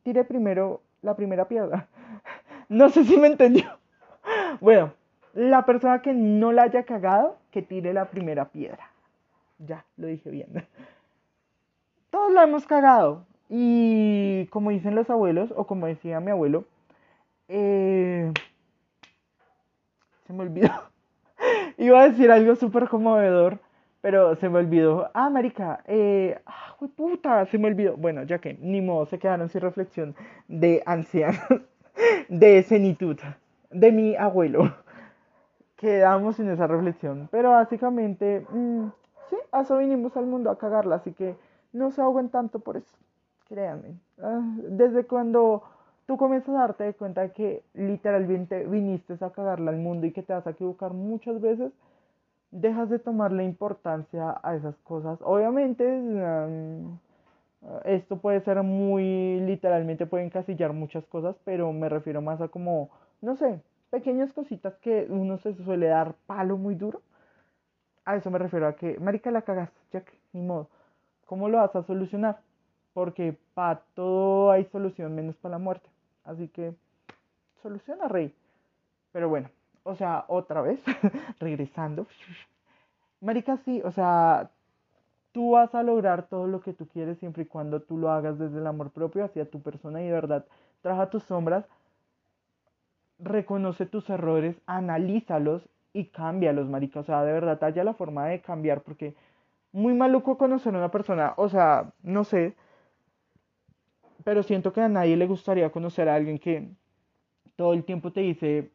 tire 0.02 0.24
primero 0.24 0.80
la 1.02 1.18
primera 1.18 1.50
piedra. 1.50 1.90
no 2.70 2.88
sé 2.88 3.04
si 3.04 3.18
me 3.18 3.28
entendió. 3.28 3.66
Bueno, 4.62 4.94
la 5.34 5.66
persona 5.66 6.02
que 6.02 6.14
no 6.14 6.54
la 6.54 6.64
haya 6.64 6.84
cagado, 6.84 7.36
que 7.52 7.62
tire 7.64 7.94
la 7.94 8.06
primera 8.06 8.46
piedra. 8.46 8.92
Ya, 9.60 9.84
lo 9.98 10.08
dije 10.08 10.30
bien. 10.30 10.66
Todos 12.12 12.32
la 12.32 12.44
hemos 12.44 12.66
cagado. 12.66 13.26
Y 13.50 14.48
como 14.52 14.70
dicen 14.70 14.96
los 14.96 15.10
abuelos, 15.10 15.54
o 15.58 15.68
como 15.68 15.88
decía 15.88 16.22
mi 16.22 16.32
abuelo, 16.32 16.64
eh, 17.48 18.32
se 20.26 20.34
me 20.34 20.44
olvidó. 20.44 20.70
Iba 21.78 22.02
a 22.02 22.10
decir 22.10 22.32
algo 22.32 22.56
súper 22.56 22.88
conmovedor, 22.88 23.60
pero 24.02 24.36
se 24.36 24.50
me 24.50 24.60
olvidó. 24.60 25.10
Ah, 25.14 25.30
marica, 25.30 25.82
eh, 25.86 26.40
ah, 26.46 26.76
puta, 26.96 27.46
se 27.46 27.58
me 27.58 27.68
olvidó. 27.68 27.98
Bueno, 27.98 28.24
ya 28.24 28.40
que 28.40 28.54
ni 28.56 28.82
modo, 28.82 29.06
se 29.06 29.20
quedaron 29.20 29.50
sin 29.50 29.62
reflexión 29.62 30.16
de 30.48 30.84
ancianos, 30.86 31.40
de 32.30 32.64
senitud, 32.64 33.18
de 33.72 33.92
mi 33.92 34.16
abuelo. 34.16 34.76
Quedamos 35.76 36.38
sin 36.38 36.50
esa 36.50 36.68
reflexión. 36.68 37.28
Pero 37.32 37.52
básicamente, 37.52 38.46
mm, 38.50 38.88
sí, 39.30 39.36
a 39.52 39.62
eso 39.62 39.78
vinimos 39.78 40.16
al 40.16 40.26
mundo 40.26 40.50
a 40.50 40.58
cagarla, 40.58 40.96
así 40.96 41.12
que 41.14 41.36
no 41.74 41.92
se 41.92 42.02
ahoguen 42.02 42.30
tanto 42.30 42.60
por 42.60 42.78
eso. 42.78 42.96
Créanme. 43.50 43.96
Ah, 44.22 44.42
desde 44.70 45.04
cuando 45.06 45.64
tú 46.06 46.18
comienzas 46.18 46.56
a 46.56 46.60
darte 46.60 46.94
cuenta 46.94 47.22
de 47.22 47.32
que 47.32 47.64
literalmente 47.74 48.66
viniste 48.66 49.14
a 49.22 49.30
cagarla 49.32 49.72
al 49.72 49.78
mundo 49.78 50.06
y 50.06 50.12
que 50.12 50.24
te 50.24 50.34
vas 50.34 50.46
a 50.48 50.52
equivocar 50.52 50.94
muchas 50.94 51.40
veces, 51.42 51.72
dejas 52.52 52.90
de 52.90 53.00
tomarle 53.00 53.44
importancia 53.44 54.40
a 54.44 54.56
esas 54.56 54.76
cosas. 54.84 55.20
Obviamente, 55.24 55.86
um, 55.86 56.98
esto 57.86 58.18
puede 58.18 58.42
ser 58.42 58.62
muy 58.64 59.40
literalmente, 59.42 60.06
puede 60.06 60.26
encasillar 60.26 60.74
muchas 60.74 61.06
cosas, 61.06 61.36
pero 61.46 61.72
me 61.74 61.90
refiero 61.90 62.22
más 62.22 62.42
a 62.42 62.50
como, 62.50 62.90
no 63.22 63.36
sé, 63.38 63.62
pequeñas 63.90 64.34
cositas 64.34 64.76
que 64.78 65.08
uno 65.10 65.38
se 65.40 65.54
suele 65.64 65.88
dar 65.88 66.16
palo 66.28 66.58
muy 66.58 66.76
duro. 66.76 67.02
A 68.06 68.18
eso 68.18 68.30
me 68.30 68.40
refiero 68.40 68.68
a 68.68 68.76
que, 68.76 69.00
marica, 69.00 69.32
la 69.32 69.44
cagaste, 69.44 69.80
Jack, 69.92 70.14
ni 70.34 70.42
modo. 70.42 70.68
¿Cómo 71.26 71.48
lo 71.48 71.58
vas 71.60 71.76
a 71.76 71.84
solucionar? 71.84 72.40
Porque 72.94 73.38
para 73.54 73.82
todo 73.96 74.52
hay 74.52 74.66
solución 74.66 75.16
menos 75.16 75.36
para 75.38 75.54
la 75.54 75.60
muerte. 75.60 75.93
Así 76.24 76.48
que 76.48 76.74
soluciona, 77.62 78.08
rey. 78.08 78.34
Pero 79.12 79.30
bueno, 79.30 79.50
o 79.84 79.96
sea, 79.96 80.26
otra 80.28 80.62
vez, 80.62 80.80
regresando. 81.40 82.08
Marica, 83.22 83.58
sí, 83.58 83.82
o 83.84 83.92
sea, 83.92 84.50
tú 85.32 85.52
vas 85.52 85.74
a 85.76 85.84
lograr 85.84 86.28
todo 86.28 86.48
lo 86.48 86.62
que 86.62 86.74
tú 86.74 86.88
quieres 86.88 87.18
siempre 87.20 87.44
y 87.44 87.48
cuando 87.48 87.82
tú 87.82 87.98
lo 87.98 88.12
hagas 88.12 88.38
desde 88.38 88.60
el 88.60 88.68
amor 88.68 88.92
propio 88.92 89.26
hacia 89.26 89.50
tu 89.50 89.62
persona 89.62 90.02
y 90.02 90.06
de 90.06 90.12
verdad, 90.12 90.46
trabaja 90.82 91.10
tus 91.10 91.24
sombras, 91.24 91.66
reconoce 93.20 93.86
tus 93.86 94.10
errores, 94.10 94.56
analízalos 94.66 95.68
y 95.94 96.06
cámbialos, 96.06 96.68
marica. 96.70 97.00
O 97.00 97.04
sea, 97.04 97.24
de 97.24 97.32
verdad, 97.32 97.64
haya 97.64 97.84
la 97.84 97.94
forma 97.94 98.28
de 98.28 98.42
cambiar 98.42 98.82
porque 98.82 99.16
muy 99.72 99.94
maluco 99.94 100.38
conocer 100.38 100.74
a 100.76 100.78
una 100.78 100.92
persona, 100.92 101.34
o 101.38 101.50
sea, 101.50 101.92
no 102.04 102.24
sé, 102.24 102.56
pero 104.24 104.44
siento 104.44 104.74
que 104.74 104.82
a 104.82 104.90
nadie 104.90 105.18
le 105.18 105.28
gustaría 105.28 105.72
conocer 105.72 106.10
a 106.10 106.16
alguien 106.16 106.40
que 106.40 106.70
todo 107.56 107.74
el 107.74 107.84
tiempo 107.84 108.12
te 108.12 108.22
dice, 108.22 108.72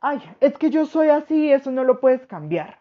ay, 0.00 0.20
es 0.40 0.56
que 0.58 0.70
yo 0.70 0.86
soy 0.86 1.08
así, 1.08 1.50
eso 1.50 1.70
no 1.70 1.84
lo 1.84 2.00
puedes 2.00 2.26
cambiar. 2.26 2.80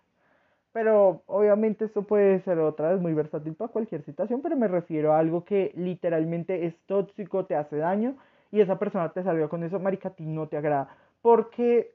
Pero 0.73 1.23
obviamente 1.25 1.85
eso 1.85 2.03
puede 2.03 2.39
ser 2.41 2.59
otra 2.59 2.91
vez 2.91 3.01
muy 3.01 3.13
versátil 3.13 3.53
para 3.55 3.71
cualquier 3.71 4.03
situación, 4.03 4.41
pero 4.41 4.55
me 4.55 4.67
refiero 4.67 5.13
a 5.13 5.19
algo 5.19 5.43
que 5.43 5.73
literalmente 5.75 6.65
es 6.65 6.77
tóxico, 6.85 7.45
te 7.45 7.55
hace 7.55 7.77
daño 7.77 8.15
y 8.51 8.61
esa 8.61 8.79
persona 8.79 9.09
te 9.09 9.23
salió 9.23 9.49
con 9.49 9.63
eso, 9.63 9.79
marica, 9.79 10.09
a 10.09 10.13
ti 10.13 10.25
no 10.25 10.47
te 10.47 10.57
agrada. 10.57 10.95
Porque, 11.21 11.93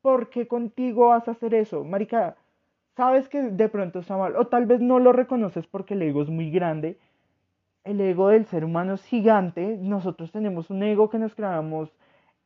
porque 0.00 0.46
contigo 0.46 1.08
vas 1.08 1.26
a 1.26 1.32
hacer 1.32 1.54
eso, 1.54 1.82
marica, 1.82 2.36
sabes 2.96 3.28
que 3.28 3.42
de 3.42 3.68
pronto 3.68 3.98
está 3.98 4.16
mal, 4.16 4.36
o 4.36 4.46
tal 4.46 4.66
vez 4.66 4.80
no 4.80 5.00
lo 5.00 5.12
reconoces 5.12 5.66
porque 5.66 5.94
el 5.94 6.02
ego 6.02 6.22
es 6.22 6.28
muy 6.28 6.50
grande 6.50 6.98
el 7.86 8.00
ego 8.00 8.28
del 8.28 8.46
ser 8.46 8.64
humano 8.64 8.94
es 8.94 9.04
gigante. 9.04 9.78
Nosotros 9.80 10.32
tenemos 10.32 10.70
un 10.70 10.82
ego 10.82 11.08
que 11.08 11.18
nos 11.18 11.34
creamos 11.34 11.88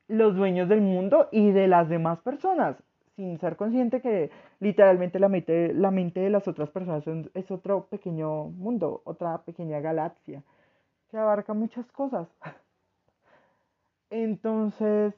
los 0.07 0.37
dueños 0.37 0.68
del 0.68 0.83
mundo 0.83 1.29
y 1.33 1.50
de 1.53 1.66
las 1.66 1.88
demás 1.88 2.20
personas, 2.20 2.76
sin 3.16 3.38
ser 3.38 3.57
consciente 3.57 4.03
que 4.03 4.31
literalmente 4.61 5.18
la 5.18 5.29
mente, 5.29 5.72
la 5.72 5.90
mente 5.90 6.20
de 6.20 6.31
las 6.31 6.46
otras 6.46 6.70
personas 6.70 7.05
es 7.35 7.50
otro 7.50 7.87
pequeño 7.87 8.44
mundo, 8.44 9.00
otra 9.05 9.38
pequeña 9.38 9.81
galaxia, 9.81 10.42
que 11.11 11.16
abarca 11.16 11.55
muchas 11.55 11.90
cosas. 11.92 12.29
Entonces, 14.11 15.14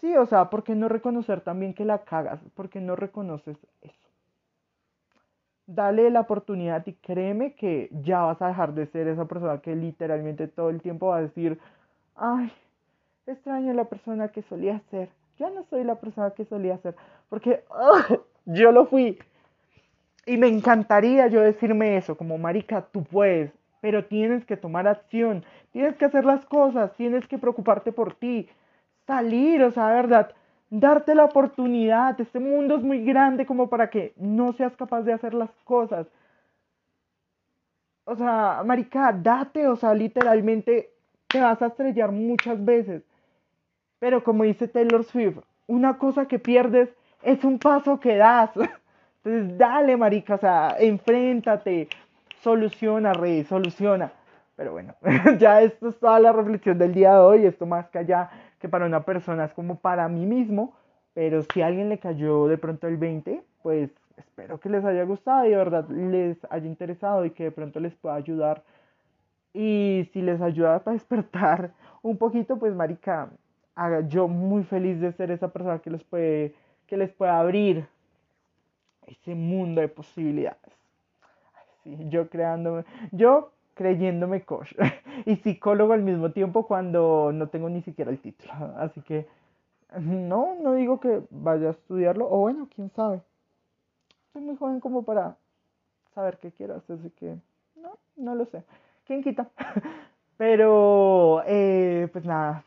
sí, 0.00 0.16
o 0.16 0.26
sea, 0.26 0.50
¿por 0.50 0.64
qué 0.64 0.74
no 0.74 0.88
reconocer 0.88 1.40
también 1.42 1.74
que 1.74 1.84
la 1.84 2.04
cagas? 2.04 2.40
¿Por 2.54 2.68
qué 2.68 2.80
no 2.80 2.96
reconoces 2.96 3.58
eso? 3.82 4.05
Dale 5.66 6.10
la 6.10 6.20
oportunidad 6.20 6.86
y 6.86 6.94
créeme 6.94 7.54
que 7.54 7.88
ya 7.90 8.22
vas 8.22 8.40
a 8.40 8.48
dejar 8.48 8.74
de 8.74 8.86
ser 8.86 9.08
esa 9.08 9.24
persona 9.26 9.60
que 9.60 9.74
literalmente 9.74 10.46
todo 10.46 10.70
el 10.70 10.80
tiempo 10.80 11.08
va 11.08 11.18
a 11.18 11.22
decir, 11.22 11.58
ay, 12.14 12.52
extraño 13.26 13.72
la 13.72 13.84
persona 13.84 14.28
que 14.28 14.42
solía 14.42 14.80
ser. 14.90 15.08
Ya 15.38 15.50
no 15.50 15.64
soy 15.64 15.84
la 15.84 15.96
persona 15.96 16.30
que 16.30 16.44
solía 16.44 16.78
ser, 16.78 16.94
porque 17.28 17.64
yo 18.46 18.72
lo 18.72 18.86
fui. 18.86 19.18
Y 20.24 20.38
me 20.38 20.48
encantaría 20.48 21.28
yo 21.28 21.40
decirme 21.40 21.96
eso, 21.96 22.16
como 22.16 22.38
marica, 22.38 22.86
tú 22.90 23.04
puedes, 23.04 23.52
pero 23.80 24.06
tienes 24.06 24.44
que 24.44 24.56
tomar 24.56 24.88
acción, 24.88 25.44
tienes 25.72 25.96
que 25.96 26.06
hacer 26.06 26.24
las 26.24 26.44
cosas, 26.46 26.92
tienes 26.96 27.26
que 27.28 27.38
preocuparte 27.38 27.92
por 27.92 28.14
ti, 28.14 28.48
salir, 29.06 29.62
o 29.62 29.70
sea, 29.70 29.88
verdad, 29.88 30.32
darte 30.70 31.14
la 31.14 31.24
oportunidad. 31.24 32.20
Este 32.20 32.38
mundo 32.38 32.76
es 32.76 32.82
muy 32.82 33.04
grande 33.04 33.46
como 33.46 33.68
para 33.68 33.90
que 33.90 34.12
no 34.16 34.52
seas 34.52 34.76
capaz 34.76 35.02
de 35.02 35.12
hacer 35.12 35.34
las 35.34 35.50
cosas. 35.64 36.06
O 38.04 38.14
sea, 38.14 38.62
marica, 38.64 39.12
date, 39.12 39.66
o 39.66 39.76
sea, 39.76 39.92
literalmente 39.94 40.90
te 41.26 41.40
vas 41.40 41.60
a 41.60 41.66
estrellar 41.66 42.12
muchas 42.12 42.64
veces. 42.64 43.02
Pero 43.98 44.22
como 44.22 44.44
dice 44.44 44.68
Taylor 44.68 45.04
Swift, 45.04 45.38
una 45.66 45.98
cosa 45.98 46.26
que 46.26 46.38
pierdes 46.38 46.88
es 47.22 47.42
un 47.44 47.58
paso 47.58 47.98
que 47.98 48.16
das. 48.16 48.50
Entonces, 49.24 49.58
dale, 49.58 49.96
marica, 49.96 50.36
o 50.36 50.38
sea, 50.38 50.76
enfréntate, 50.78 51.88
soluciona, 52.42 53.12
rey, 53.12 53.42
soluciona. 53.44 54.12
Pero 54.54 54.72
bueno, 54.72 54.94
ya 55.38 55.60
esto 55.62 55.88
es 55.88 55.98
toda 55.98 56.20
la 56.20 56.32
reflexión 56.32 56.78
del 56.78 56.94
día 56.94 57.14
de 57.14 57.18
hoy, 57.18 57.46
esto 57.46 57.66
más 57.66 57.88
que 57.88 57.98
allá 57.98 58.30
que 58.66 58.70
para 58.70 58.86
una 58.86 59.04
persona 59.04 59.44
es 59.44 59.52
como 59.52 59.78
para 59.78 60.08
mí 60.08 60.26
mismo, 60.26 60.74
pero 61.14 61.44
si 61.44 61.62
a 61.62 61.68
alguien 61.68 61.88
le 61.88 61.98
cayó 61.98 62.48
de 62.48 62.58
pronto 62.58 62.88
el 62.88 62.96
20, 62.96 63.40
pues 63.62 63.90
espero 64.16 64.58
que 64.58 64.68
les 64.68 64.84
haya 64.84 65.04
gustado 65.04 65.46
y 65.46 65.50
de 65.50 65.56
verdad 65.56 65.88
les 65.88 66.36
haya 66.50 66.66
interesado 66.66 67.24
y 67.24 67.30
que 67.30 67.44
de 67.44 67.50
pronto 67.52 67.78
les 67.78 67.94
pueda 67.94 68.16
ayudar. 68.16 68.64
Y 69.54 70.10
si 70.12 70.20
les 70.20 70.40
ayuda 70.40 70.80
para 70.80 70.94
despertar 70.94 71.70
un 72.02 72.18
poquito, 72.18 72.58
pues 72.58 72.74
marica, 72.74 73.30
yo 74.08 74.26
muy 74.26 74.64
feliz 74.64 75.00
de 75.00 75.12
ser 75.12 75.30
esa 75.30 75.52
persona 75.52 75.78
que 75.78 75.90
les 75.90 76.02
puede, 76.02 76.52
que 76.88 76.96
les 76.96 77.12
pueda 77.12 77.38
abrir 77.38 77.86
ese 79.06 79.36
mundo 79.36 79.80
de 79.80 79.88
posibilidades. 79.88 80.72
sí, 81.84 81.96
yo 82.08 82.28
creándome, 82.28 82.84
yo 83.12 83.52
creyéndome 83.76 84.42
coach 84.42 84.72
y 85.26 85.36
psicólogo 85.36 85.92
al 85.92 86.02
mismo 86.02 86.32
tiempo 86.32 86.66
cuando 86.66 87.30
no 87.32 87.48
tengo 87.48 87.68
ni 87.68 87.82
siquiera 87.82 88.10
el 88.10 88.18
título. 88.18 88.52
Así 88.78 89.00
que 89.02 89.28
no, 90.00 90.56
no 90.60 90.74
digo 90.74 90.98
que 90.98 91.22
vaya 91.30 91.68
a 91.68 91.70
estudiarlo, 91.70 92.26
o 92.28 92.38
bueno, 92.38 92.68
quién 92.74 92.90
sabe. 92.90 93.22
Soy 94.32 94.42
muy 94.42 94.56
joven 94.56 94.80
como 94.80 95.04
para 95.04 95.36
saber 96.14 96.38
qué 96.38 96.50
quiero 96.50 96.74
hacer, 96.74 96.98
así 96.98 97.10
que 97.10 97.36
no, 97.76 97.96
no 98.16 98.34
lo 98.34 98.44
sé. 98.46 98.64
¿Quién 99.06 99.22
quita? 99.22 99.48
Pero, 100.36 101.42
eh, 101.46 102.08
pues 102.12 102.24
nada, 102.24 102.64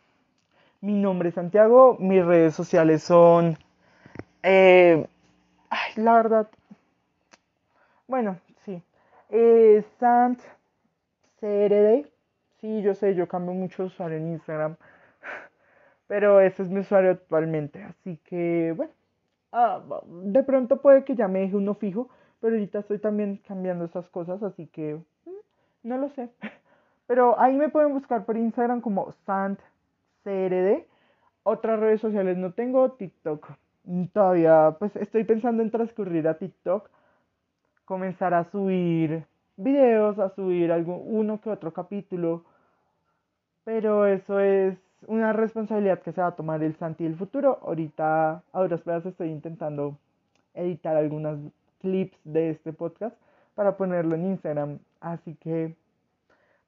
mi 0.81 0.93
nombre 0.93 1.29
es 1.29 1.35
Santiago, 1.35 1.97
mis 1.99 2.25
redes 2.25 2.55
sociales 2.55 3.03
son... 3.03 3.57
Eh, 4.41 5.05
ay, 5.69 5.91
la 5.97 6.13
verdad, 6.13 6.47
bueno, 8.09 8.39
sí. 8.65 8.81
Eh, 9.29 9.83
Sant 9.99 10.39
CRD. 11.39 12.05
Sí, 12.61 12.81
yo 12.81 12.93
sé, 12.93 13.15
yo 13.15 13.27
cambio 13.27 13.53
mucho 13.53 13.85
usuario 13.85 14.17
en 14.17 14.33
Instagram. 14.33 14.75
Pero 16.07 16.41
ese 16.41 16.63
es 16.63 16.69
mi 16.69 16.79
usuario 16.81 17.11
actualmente. 17.11 17.83
Así 17.83 18.17
que, 18.25 18.73
bueno. 18.75 18.91
Ah, 19.51 19.81
de 20.07 20.43
pronto 20.43 20.81
puede 20.81 21.03
que 21.03 21.15
ya 21.15 21.27
me 21.27 21.39
deje 21.39 21.55
uno 21.55 21.75
fijo. 21.75 22.09
Pero 22.41 22.55
ahorita 22.55 22.79
estoy 22.79 22.99
también 22.99 23.37
cambiando 23.47 23.85
esas 23.85 24.09
cosas. 24.09 24.43
Así 24.43 24.67
que, 24.67 24.95
mm, 25.25 25.31
no 25.83 25.97
lo 25.97 26.09
sé. 26.09 26.29
Pero 27.07 27.39
ahí 27.39 27.55
me 27.55 27.69
pueden 27.69 27.93
buscar 27.93 28.25
por 28.25 28.37
Instagram 28.37 28.81
como 28.81 29.11
SantCRD. 29.25 30.85
Otras 31.43 31.79
redes 31.79 32.01
sociales 32.01 32.37
no 32.37 32.53
tengo. 32.53 32.91
TikTok. 32.91 33.47
Todavía, 34.13 34.75
pues 34.77 34.95
estoy 34.97 35.23
pensando 35.23 35.63
en 35.63 35.71
transcurrir 35.71 36.27
a 36.27 36.37
TikTok. 36.37 36.89
Comenzar 37.85 38.33
a 38.35 38.43
subir 38.43 39.25
videos, 39.59 40.19
a 40.19 40.29
subir 40.35 40.71
algún, 40.71 41.01
uno 41.05 41.41
que 41.41 41.49
otro 41.51 41.73
capítulo, 41.73 42.45
pero 43.63 44.05
eso 44.07 44.39
es 44.39 44.77
una 45.07 45.33
responsabilidad 45.33 46.01
que 46.01 46.11
se 46.11 46.21
va 46.21 46.27
a 46.27 46.35
tomar 46.35 46.63
el 46.63 46.75
Santi 46.77 47.03
del 47.05 47.15
futuro. 47.15 47.59
Ahorita, 47.63 48.43
a 48.51 48.61
duras 48.61 48.81
pedas, 48.81 49.05
estoy 49.05 49.29
intentando 49.29 49.97
editar 50.53 50.95
algunos 50.97 51.39
clips 51.81 52.17
de 52.23 52.51
este 52.51 52.73
podcast 52.73 53.15
para 53.55 53.77
ponerlo 53.77 54.15
en 54.15 54.25
Instagram, 54.25 54.79
así 55.01 55.35
que 55.35 55.75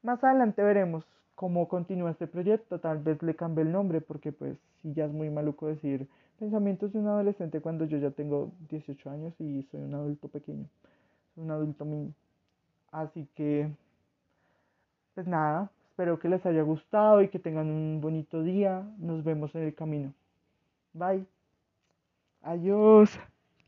Más 0.04 0.24
adelante 0.24 0.64
veremos 0.64 1.06
cómo 1.36 1.68
continúa 1.68 2.12
este 2.12 2.28
proyecto. 2.28 2.80
Tal 2.80 3.00
vez 3.00 3.22
le 3.24 3.36
cambie 3.36 3.64
el 3.64 3.72
nombre 3.72 4.02
porque 4.02 4.32
pues 4.32 4.58
sí 4.82 4.94
ya 4.94 5.06
es 5.06 5.12
muy 5.12 5.30
maluco 5.30 5.68
decir 5.68 6.08
pensamientos 6.40 6.94
de 6.94 7.00
un 7.00 7.08
adolescente 7.08 7.62
cuando 7.62 7.86
yo 7.86 7.98
ya 7.98 8.12
tengo 8.12 8.52
18 8.70 9.10
años 9.12 9.34
y 9.40 9.64
soy 9.72 9.82
un 9.82 9.94
adulto 9.96 10.28
pequeño, 10.28 10.68
un 11.38 11.52
adulto 11.52 11.86
mini. 11.86 12.14
Así 12.92 13.28
que, 13.36 13.70
pues 15.16 15.28
nada, 15.28 15.72
espero 15.90 16.20
que 16.20 16.30
les 16.30 16.46
haya 16.46 16.62
gustado 16.62 17.22
y 17.22 17.30
que 17.30 17.40
tengan 17.40 17.68
un 17.70 18.02
bonito 18.02 18.44
día. 18.44 18.84
Nos 18.98 19.24
vemos 19.24 19.56
en 19.56 19.64
el 19.64 19.76
camino. 19.76 20.14
Bye. 20.94 21.26
Adiós. 22.42 23.20